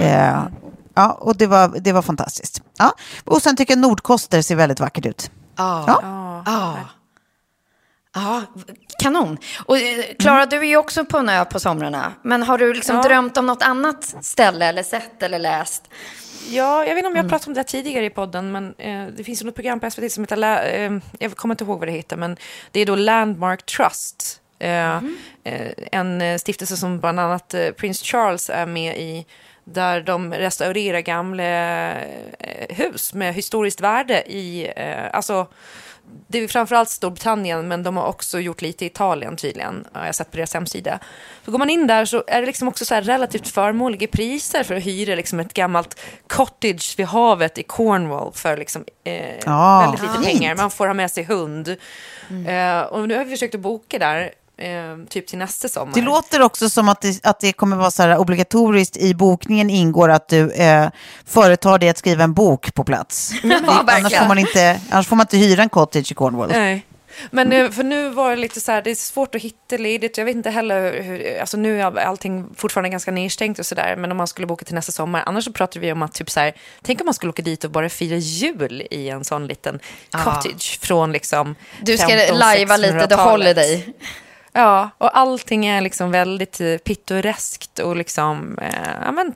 [0.00, 0.38] Eh,
[0.94, 2.62] ja, och det var, det var fantastiskt.
[2.78, 2.92] Ja.
[3.24, 5.30] Och sen tycker jag Nordkoster ser väldigt vackert ut.
[5.56, 5.84] Ja.
[5.86, 6.42] Ja.
[6.46, 6.76] Ja.
[8.14, 8.42] Ja,
[8.98, 9.38] kanon.
[9.66, 10.48] Och eh, Klara, Mm.
[10.48, 12.12] du är ju också på en ö på somrarna.
[12.22, 13.02] Men har du liksom Ja.
[13.02, 15.82] drömt om något annat ställe eller sett eller läst?
[16.50, 19.06] Ja, jag vet inte om jag har pratat om det tidigare i podden, men eh,
[19.06, 21.78] det finns ju något program på SVT som heter, La- eh, jag kommer inte ihåg
[21.78, 22.36] vad det heter, men
[22.72, 24.40] det är då Landmark Trust.
[24.58, 24.96] Eh,
[25.44, 29.26] eh, en eh, stiftelse som bland annat eh, Prins Charles är med i,
[29.64, 31.94] där de restaurerar gamla
[32.68, 34.72] hus med historiskt värde i,
[35.12, 35.46] alltså
[36.26, 39.84] det är framförallt Storbritannien, men de har också gjort lite i Italien tydligen.
[39.92, 40.98] har jag sett på deras hemsida.
[41.44, 44.74] Så går man in där så är det liksom också så relativt förmånliga priser för
[44.74, 50.02] att hyra liksom ett gammalt cottage vid havet i Cornwall för liksom, eh, Ja, väldigt
[50.02, 50.38] lite fint.
[50.38, 50.56] pengar.
[50.56, 51.68] Man får ha med sig hund.
[52.48, 55.94] Eh, och nu har vi försökt att boka där, eh, typ till nästa sommar.
[55.94, 59.70] Det låter också som att det, att det kommer vara så här obligatoriskt i bokningen
[59.70, 60.88] ingår att du eh,
[61.26, 63.32] företar dig att skriva en bok på plats.
[63.42, 64.22] Ja, annars, verkligen.
[64.22, 66.48] får man inte, annars får man inte hyra en cottage i Cornwall.
[66.50, 66.84] Nej.
[67.30, 70.18] Men eh, för nu var det lite så här, det är svårt att hitta ledigt.
[70.18, 73.96] Jag vet inte heller hur, alltså nu är allting fortfarande ganska nedstängt och sådär.
[73.96, 75.22] Men om man skulle boka till nästa sommar.
[75.26, 76.52] Annars så pratar vi om att typ så här,
[76.82, 79.78] tänk om man skulle åka dit och bara fira jul i en sån liten
[80.10, 83.56] cottage från liksom Du ska 1500 lajva lite The 1600-talet.
[83.56, 83.94] Holiday.
[84.58, 89.34] Ja, och allting är liksom väldigt eh, pittoreskt och liksom, eh, ja men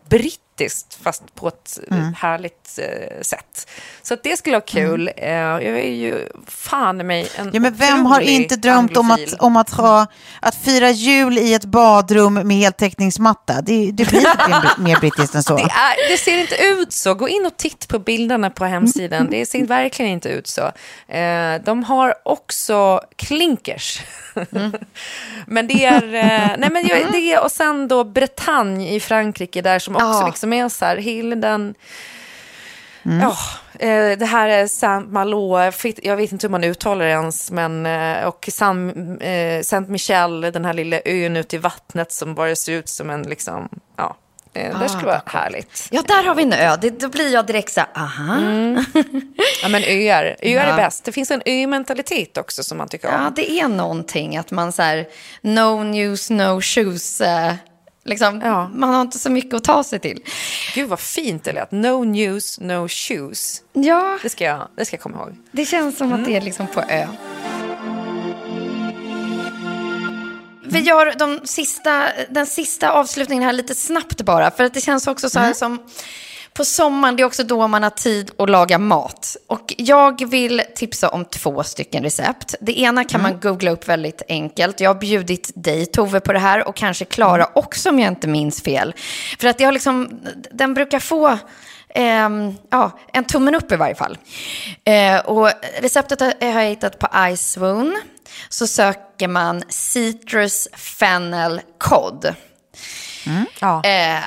[0.57, 2.15] brittiskt fast på ett Mm.
[2.15, 3.69] härligt eh, sätt.
[4.03, 5.11] Så det skulle vara kul.
[5.17, 9.35] Eh, jag är ju fan mig en Ja, men vem har inte drömt om att,
[9.39, 10.07] om att, ha,
[10.41, 13.61] att fira jul i ett badrum med heltäckningsmatta?
[13.63, 15.57] Det, det blir inte mer- brittiskt än så.
[15.57, 17.15] Det, är, det ser inte ut så.
[17.15, 19.29] Gå in och titta på bilderna på hemsidan.
[19.31, 20.63] Det ser verkligen inte ut så.
[21.13, 24.01] Eh, de har också klinkers.
[25.47, 26.03] men det är...
[26.15, 30.27] Eh, nej men jag- det och sen då Bretagne i Frankrike där som också Ja.
[30.27, 31.75] liksom är så här, hela den...
[33.03, 33.37] Ja,
[33.79, 35.59] eh, det här är Saint Malo,
[36.03, 40.41] jag vet- inte hur man uttalar det ens, men eh, och Saint, eh, Saint Michel,
[40.41, 44.17] den här lilla ön ute i vattnet som bara ser ut som en liksom, ja,
[44.55, 45.89] Eh, det skulle vara härligt.
[45.91, 46.77] Ja, där har vi en ö.
[46.81, 48.37] Det, då blir jag direkt så här, aha.
[49.63, 50.25] Ja, men öar.
[50.43, 50.61] Öar Ja.
[50.61, 51.05] är bäst.
[51.05, 53.15] Det finns en ö-mentalitet också som man tycker om.
[53.15, 55.07] Ja, det är någonting att man så här,
[55.41, 57.21] no news, no shoes.
[57.21, 57.55] Eh,
[58.05, 58.69] liksom, Ja.
[58.75, 60.21] Man har inte så mycket att ta sig till.
[60.75, 61.71] Gud vad fint det lät.
[61.73, 63.63] No news, no shoes.
[63.73, 65.37] Ja, Det ska jag, det ska jag komma ihåg.
[65.53, 67.07] det känns som att det är liksom på ö.
[70.65, 74.51] Vi gör de sista, den sista avslutningen här lite snabbt bara.
[74.51, 75.79] För att det känns också så här som
[76.55, 79.37] på sommaren, det är också då man har tid att laga mat.
[79.47, 82.55] Och jag vill tipsa om två stycken recept.
[82.61, 84.81] Det ena kan man googla upp väldigt enkelt.
[84.81, 88.29] Jag har bjudit dig Tove på det här och kanske Klara också om jag inte
[88.29, 88.95] minns fel.
[89.39, 91.39] För att jag liksom, den brukar få
[91.95, 94.19] Ehm, ja, en tummen upp i varje fall.
[94.85, 95.51] Eh, och
[95.81, 98.03] receptet har har jag hittat på iSwoon.
[98.49, 102.35] Så söker man citrus fennel cod.
[103.61, 103.83] Ja.
[103.85, 104.19] Eh,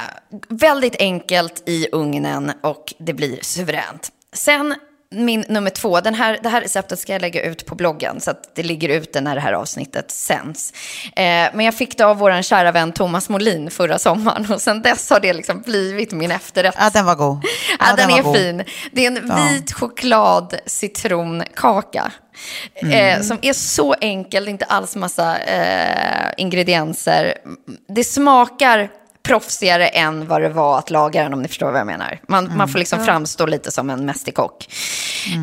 [0.49, 4.09] väldigt enkelt i ugnen och det blir suveränt.
[4.33, 4.75] Sen
[5.11, 8.31] min nummer två, den här, det här receptet ska jag lägga ut på bloggen så
[8.31, 10.73] att det ligger ute när det här avsnittet sänds.
[11.05, 11.23] Eh,
[11.53, 15.09] men jag fick det av vår kära vän Thomas Molin förra sommaren och sen dess
[15.09, 16.75] har det liksom blivit min efterrätt.
[16.79, 17.43] Ja, den var god.
[17.79, 18.35] Ja, den, var är god.
[18.35, 18.63] fin.
[18.91, 19.47] Det är en Ja.
[19.51, 22.11] vit choklad citronkaka.
[22.75, 23.17] Mm.
[23.19, 27.33] Eh, som är så enkel, inte alls massa eh, ingredienser.
[27.87, 28.89] Det smakar
[29.23, 32.19] proffsigare än vad det var att laga den om ni förstår vad jag menar.
[32.27, 32.57] Man, Mm.
[32.57, 34.67] man får liksom framstå lite som en mästerkock.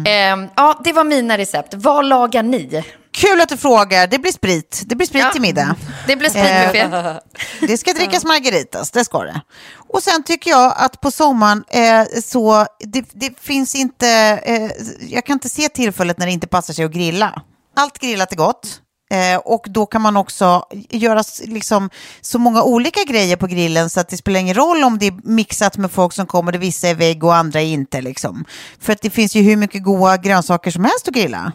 [0.06, 1.74] Eh, ja, det var mina recept.
[1.74, 2.84] Vad lagar ni?
[3.22, 4.06] Kul att du frågar.
[4.06, 4.82] Det blir sprit.
[4.86, 5.30] Det blir sprit Ja.
[5.32, 5.76] till middag.
[6.06, 6.78] Det blir spritbuffé.
[6.80, 7.16] Eh,
[7.68, 9.40] Det ska drickas margaritas, det ska det.
[9.88, 14.08] Och sen tycker jag att på sommaren eh, så, det, det finns inte,
[14.44, 14.70] eh,
[15.08, 17.42] jag kan inte se tillfället när det inte passar sig att grilla.
[17.76, 18.78] Allt grillat är gott.
[19.12, 24.00] Eh, och då kan man också göra liksom, så många olika grejer på grillen så
[24.00, 26.88] att det spelar ingen roll om det är mixat med folk som kommer, det vissa
[26.88, 28.00] är vägg och andra är inte.
[28.00, 28.44] Liksom.
[28.80, 31.52] För att det finns ju hur mycket goda grönsaker som helst att grilla.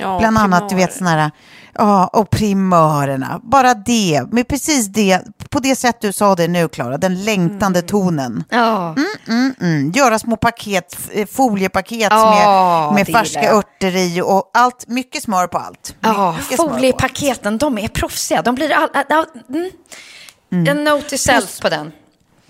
[0.00, 1.30] Ja, Bland annat, du vet, sådana här,
[1.74, 3.40] ja, och primörerna.
[3.42, 5.20] Bara det, med precis det,
[5.50, 8.44] på det sätt du sa det nu, Klara, den längtande tonen.
[8.50, 8.94] Ja.
[9.28, 9.90] Mm, mm.
[9.90, 12.30] Göra små paket, eh, foliepaket Ja,
[12.90, 13.58] med, med det färska gillar jag.
[13.58, 15.94] örter i och allt, mycket smör på allt.
[16.00, 16.72] Ja, Mycket smör på allt.
[16.80, 18.42] foliepaketen, de är proffsiga.
[18.42, 19.26] De blir all, all, all,
[20.52, 20.68] mm.
[20.68, 21.92] En note to self på den.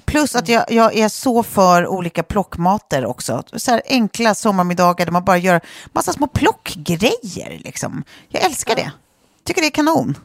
[0.07, 3.43] Plus att jag, jag är så för olika plockmater också.
[3.53, 5.61] Så här enkla sommarmiddagar där man bara gör
[5.93, 7.61] massa små plockgrejer.
[7.65, 8.05] Liksom.
[8.29, 8.93] Jag älskar det.
[9.45, 10.19] Tycker det är kanon.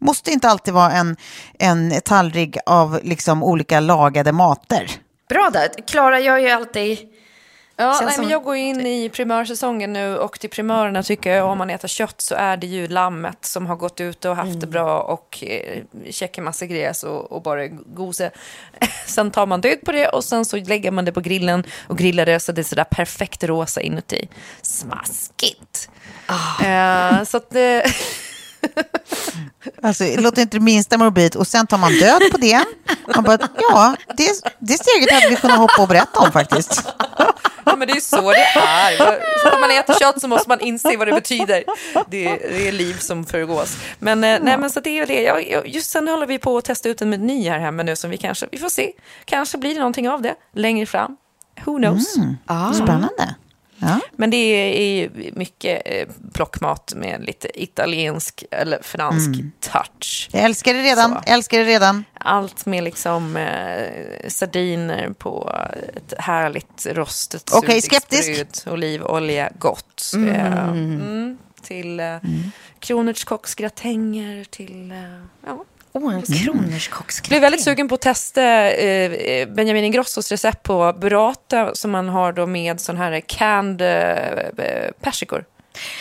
[0.00, 1.16] Måste inte alltid vara en,
[1.58, 4.90] en tallrik av liksom olika lagade mater.
[5.28, 5.68] Bra där.
[5.86, 6.98] Klara gör ju alltid...
[7.76, 11.58] Ja, nej, men jag går in i primörsäsongen nu och till primörerna tycker jag om
[11.58, 14.60] man äter kött så är det ju lammet som har gått ut och haft Mm.
[14.60, 18.30] det bra och eh, käkar massa gräs och, och bara gose.
[19.06, 21.98] sen tar man död på det och sen så lägger man det på grillen och
[21.98, 24.28] grillar det så det är sådär perfekt rosa inuti.
[24.62, 25.90] Smaskigt!
[26.26, 26.64] Ah.
[26.64, 27.84] Eh, så att det...
[29.82, 31.36] Alltså, det låter inte det minsta morbid.
[31.36, 32.64] Och sen tar man död på det.
[33.14, 36.82] Man bara, ja, det, det steget hade vi kunnat hoppa och berätta om faktiskt.
[37.66, 38.96] Ja, men det är ju så det är.
[39.42, 41.64] Så när man äter kött så måste man inse vad det betyder.
[42.10, 43.76] Det är, det är liv som förgås.
[43.98, 45.22] Men, eh, nej, men så det är det.
[45.22, 47.96] Jag, jag, just sen håller vi på att testa ut en meny här hemma nu
[47.96, 48.92] som vi kanske, vi får se.
[49.24, 51.16] Kanske blir det någonting av det längre fram.
[51.64, 52.14] Who knows?
[52.74, 53.34] Spännande.
[53.78, 54.00] Ja.
[54.12, 60.28] Men det är, mycket eh, plockmat med lite italiensk eller fransk touch.
[60.32, 61.10] Jag älskar det redan.
[61.10, 61.20] Så.
[61.26, 62.04] Älskar det redan.
[62.14, 65.60] Allt med liksom eh, sardiner på
[65.96, 68.66] ett härligt rostet surdegsbröd, skeptisk.
[68.66, 70.12] olivolja, gott.
[70.14, 72.16] Eh, mm, till eh,
[72.78, 74.90] kronärtskocksgratänger, till...
[74.90, 75.64] Eh, ja.
[75.96, 77.28] Åh, en kronärtskocksgratäng.
[77.28, 82.32] Blev väldigt sugen på att testa eh, Benjamin Ingrossos recept på burrata som man har
[82.32, 85.44] då med sån här canned eh, persikor.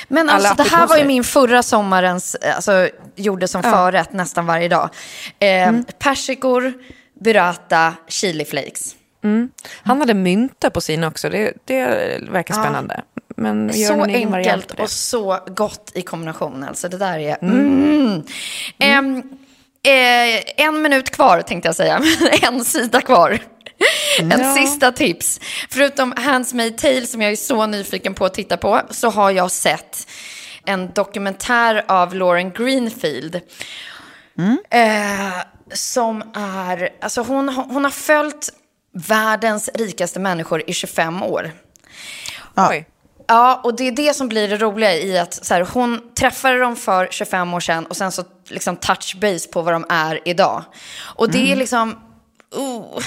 [0.07, 4.45] Men alltså, det här var ju min förra sommarens, eh, alltså gjorde som förrätt nästan
[4.45, 4.89] varje dag.
[5.39, 6.73] Eh, Persikor,
[7.19, 8.95] burrata, chiliflakes.
[9.83, 11.85] Han hade mynta på sin också, det, det
[12.31, 13.01] verkar spännande.
[13.35, 16.63] Men gör Så enkelt och så gott i kombination.
[16.63, 17.37] Alltså det där är...
[17.41, 18.23] Mm.
[18.79, 19.23] Em,
[19.87, 22.01] eh, en minut kvar tänkte jag säga.
[22.41, 23.39] en sida kvar.
[24.19, 25.39] En sista tips.
[25.69, 29.51] Förutom Handmaid's Tale som jag är så nyfiken på att titta på så har jag
[29.51, 30.07] sett
[30.65, 33.35] en dokumentär av Lauren Greenfield.
[34.69, 38.49] Eh, som är, alltså hon, hon har följt
[38.93, 41.51] världens rikaste människor i 25 år.
[42.55, 42.85] Oj.
[43.27, 46.59] Ja, och det är det som blir det roliga i att så här, hon träffade
[46.59, 50.19] dem för 25 år sedan och sen så liksom touch base på vad de är
[50.25, 50.63] idag.
[51.15, 51.95] Och det är liksom,
[52.55, 52.99] oh,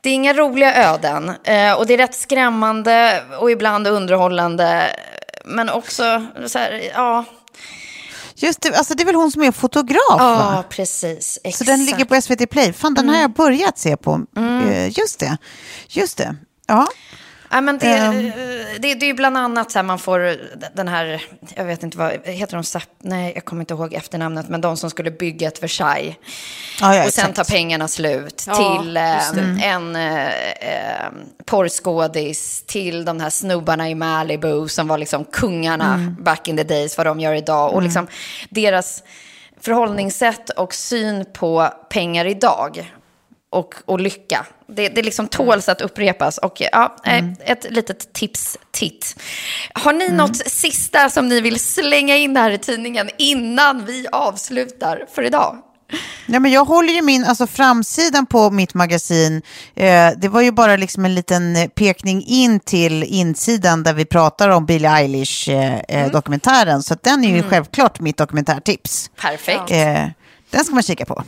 [0.00, 1.32] Det är inga roliga öden.
[1.44, 4.96] Eh, och det är rätt skrämmande och ibland underhållande.
[5.44, 7.24] Men också så här, ja.
[8.36, 10.00] Just det, alltså det är väl hon som är fotograf?
[10.08, 10.64] Ja, va?
[10.68, 11.38] precis.
[11.44, 11.58] Exakt.
[11.58, 12.72] Så den ligger på SVT Play.
[12.72, 14.20] Fan, den har jag börjat se på.
[14.36, 15.36] Eh, Just det.
[15.88, 16.36] Just det.
[16.66, 16.86] Ja.
[17.54, 18.32] Ja, men det, Ehm.
[18.80, 20.36] det, det är ju bland annat så här man får
[20.76, 21.22] den här,
[21.56, 22.88] jag vet inte vad, heter de Zapp?
[23.02, 26.14] Nej, jag kommer inte ihåg efternamnet, men de som skulle bygga ett Versailles.
[26.80, 31.10] Ja, ja, och sen tar pengarna slut Ja, till eh, en eh, eh,
[31.44, 36.96] porrskådis, till de här snubbarna i Malibu som var liksom kungarna back in the days,
[36.96, 37.72] vad de gör idag.
[37.74, 38.06] Och liksom
[38.50, 39.02] deras
[39.60, 42.92] förhållningssätt och syn på pengar idag
[43.54, 44.46] och, och lycka.
[44.66, 46.38] Det, det liksom tåls att upprepas.
[46.38, 49.16] Och ja, eh, ett litet tips, titt.
[49.74, 55.06] Har ni något sista som ni vill slänga in här i tidningen innan vi avslutar
[55.14, 55.62] för idag?
[56.26, 59.42] Ja, men jag håller ju min, alltså framsidan på mitt magasin,
[59.74, 64.04] eh, det var ju bara liksom en liten eh, pekning in till insidan där vi
[64.04, 66.82] pratar om Billie Eilish-dokumentären.
[66.82, 69.10] så att den är ju självklart mitt dokumentärtips.
[69.20, 69.70] Perfekt.
[69.70, 70.06] Eh,
[70.50, 71.24] den ska man kika på.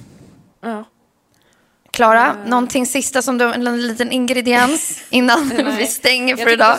[1.97, 6.79] Klara, någonting sista som du, en liten ingrediens innan vi stänger för idag?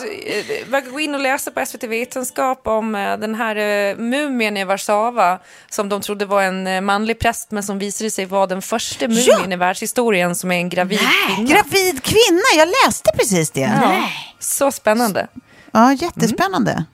[0.70, 4.56] Man kan gå in och läsa på SVT Vetenskap om eh, den här eh, mumien
[4.56, 5.38] i Warszawa
[5.70, 9.08] som de trodde var en eh, manlig präst men som visade sig vara den första
[9.08, 11.48] mumien i världshistorien som är en gravid kvinna.
[11.48, 13.60] Gravid kvinna, jag läste precis det.
[13.60, 14.08] Ja, Ja.
[14.38, 15.26] Så spännande.
[15.98, 16.84] jättespännande.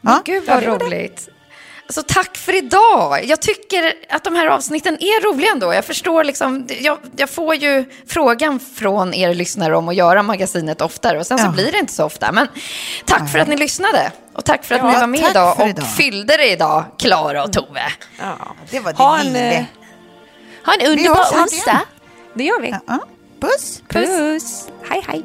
[0.00, 0.22] Men Ja.
[0.24, 1.28] Gud vad roligt.
[1.96, 3.24] Alltså, tack för idag.
[3.24, 5.74] Jag tycker att de här avsnitten är roliga ändå.
[5.74, 10.80] Jag förstår liksom, jag, jag får ju frågan från er lyssnare om att göra magasinet
[10.80, 11.50] oftare och sen så Ja.
[11.50, 12.32] blir det inte så ofta.
[12.32, 12.48] Men
[13.04, 15.68] tack för att ni lyssnade och tack för att Ja, ni var med idag och
[15.68, 15.86] idag.
[15.96, 17.82] fyllde det idag, Klara och Tove.
[18.20, 18.36] Ja.
[18.70, 19.52] Det var Ha det en, lille.
[19.58, 19.64] eh,
[20.66, 21.80] ha en Vi underbar hörs snart onsdag.
[22.34, 22.74] Det gör vi.
[22.86, 22.98] Ja,
[23.40, 23.82] puss.
[23.88, 24.68] Puss.
[24.90, 25.24] Hej, hej.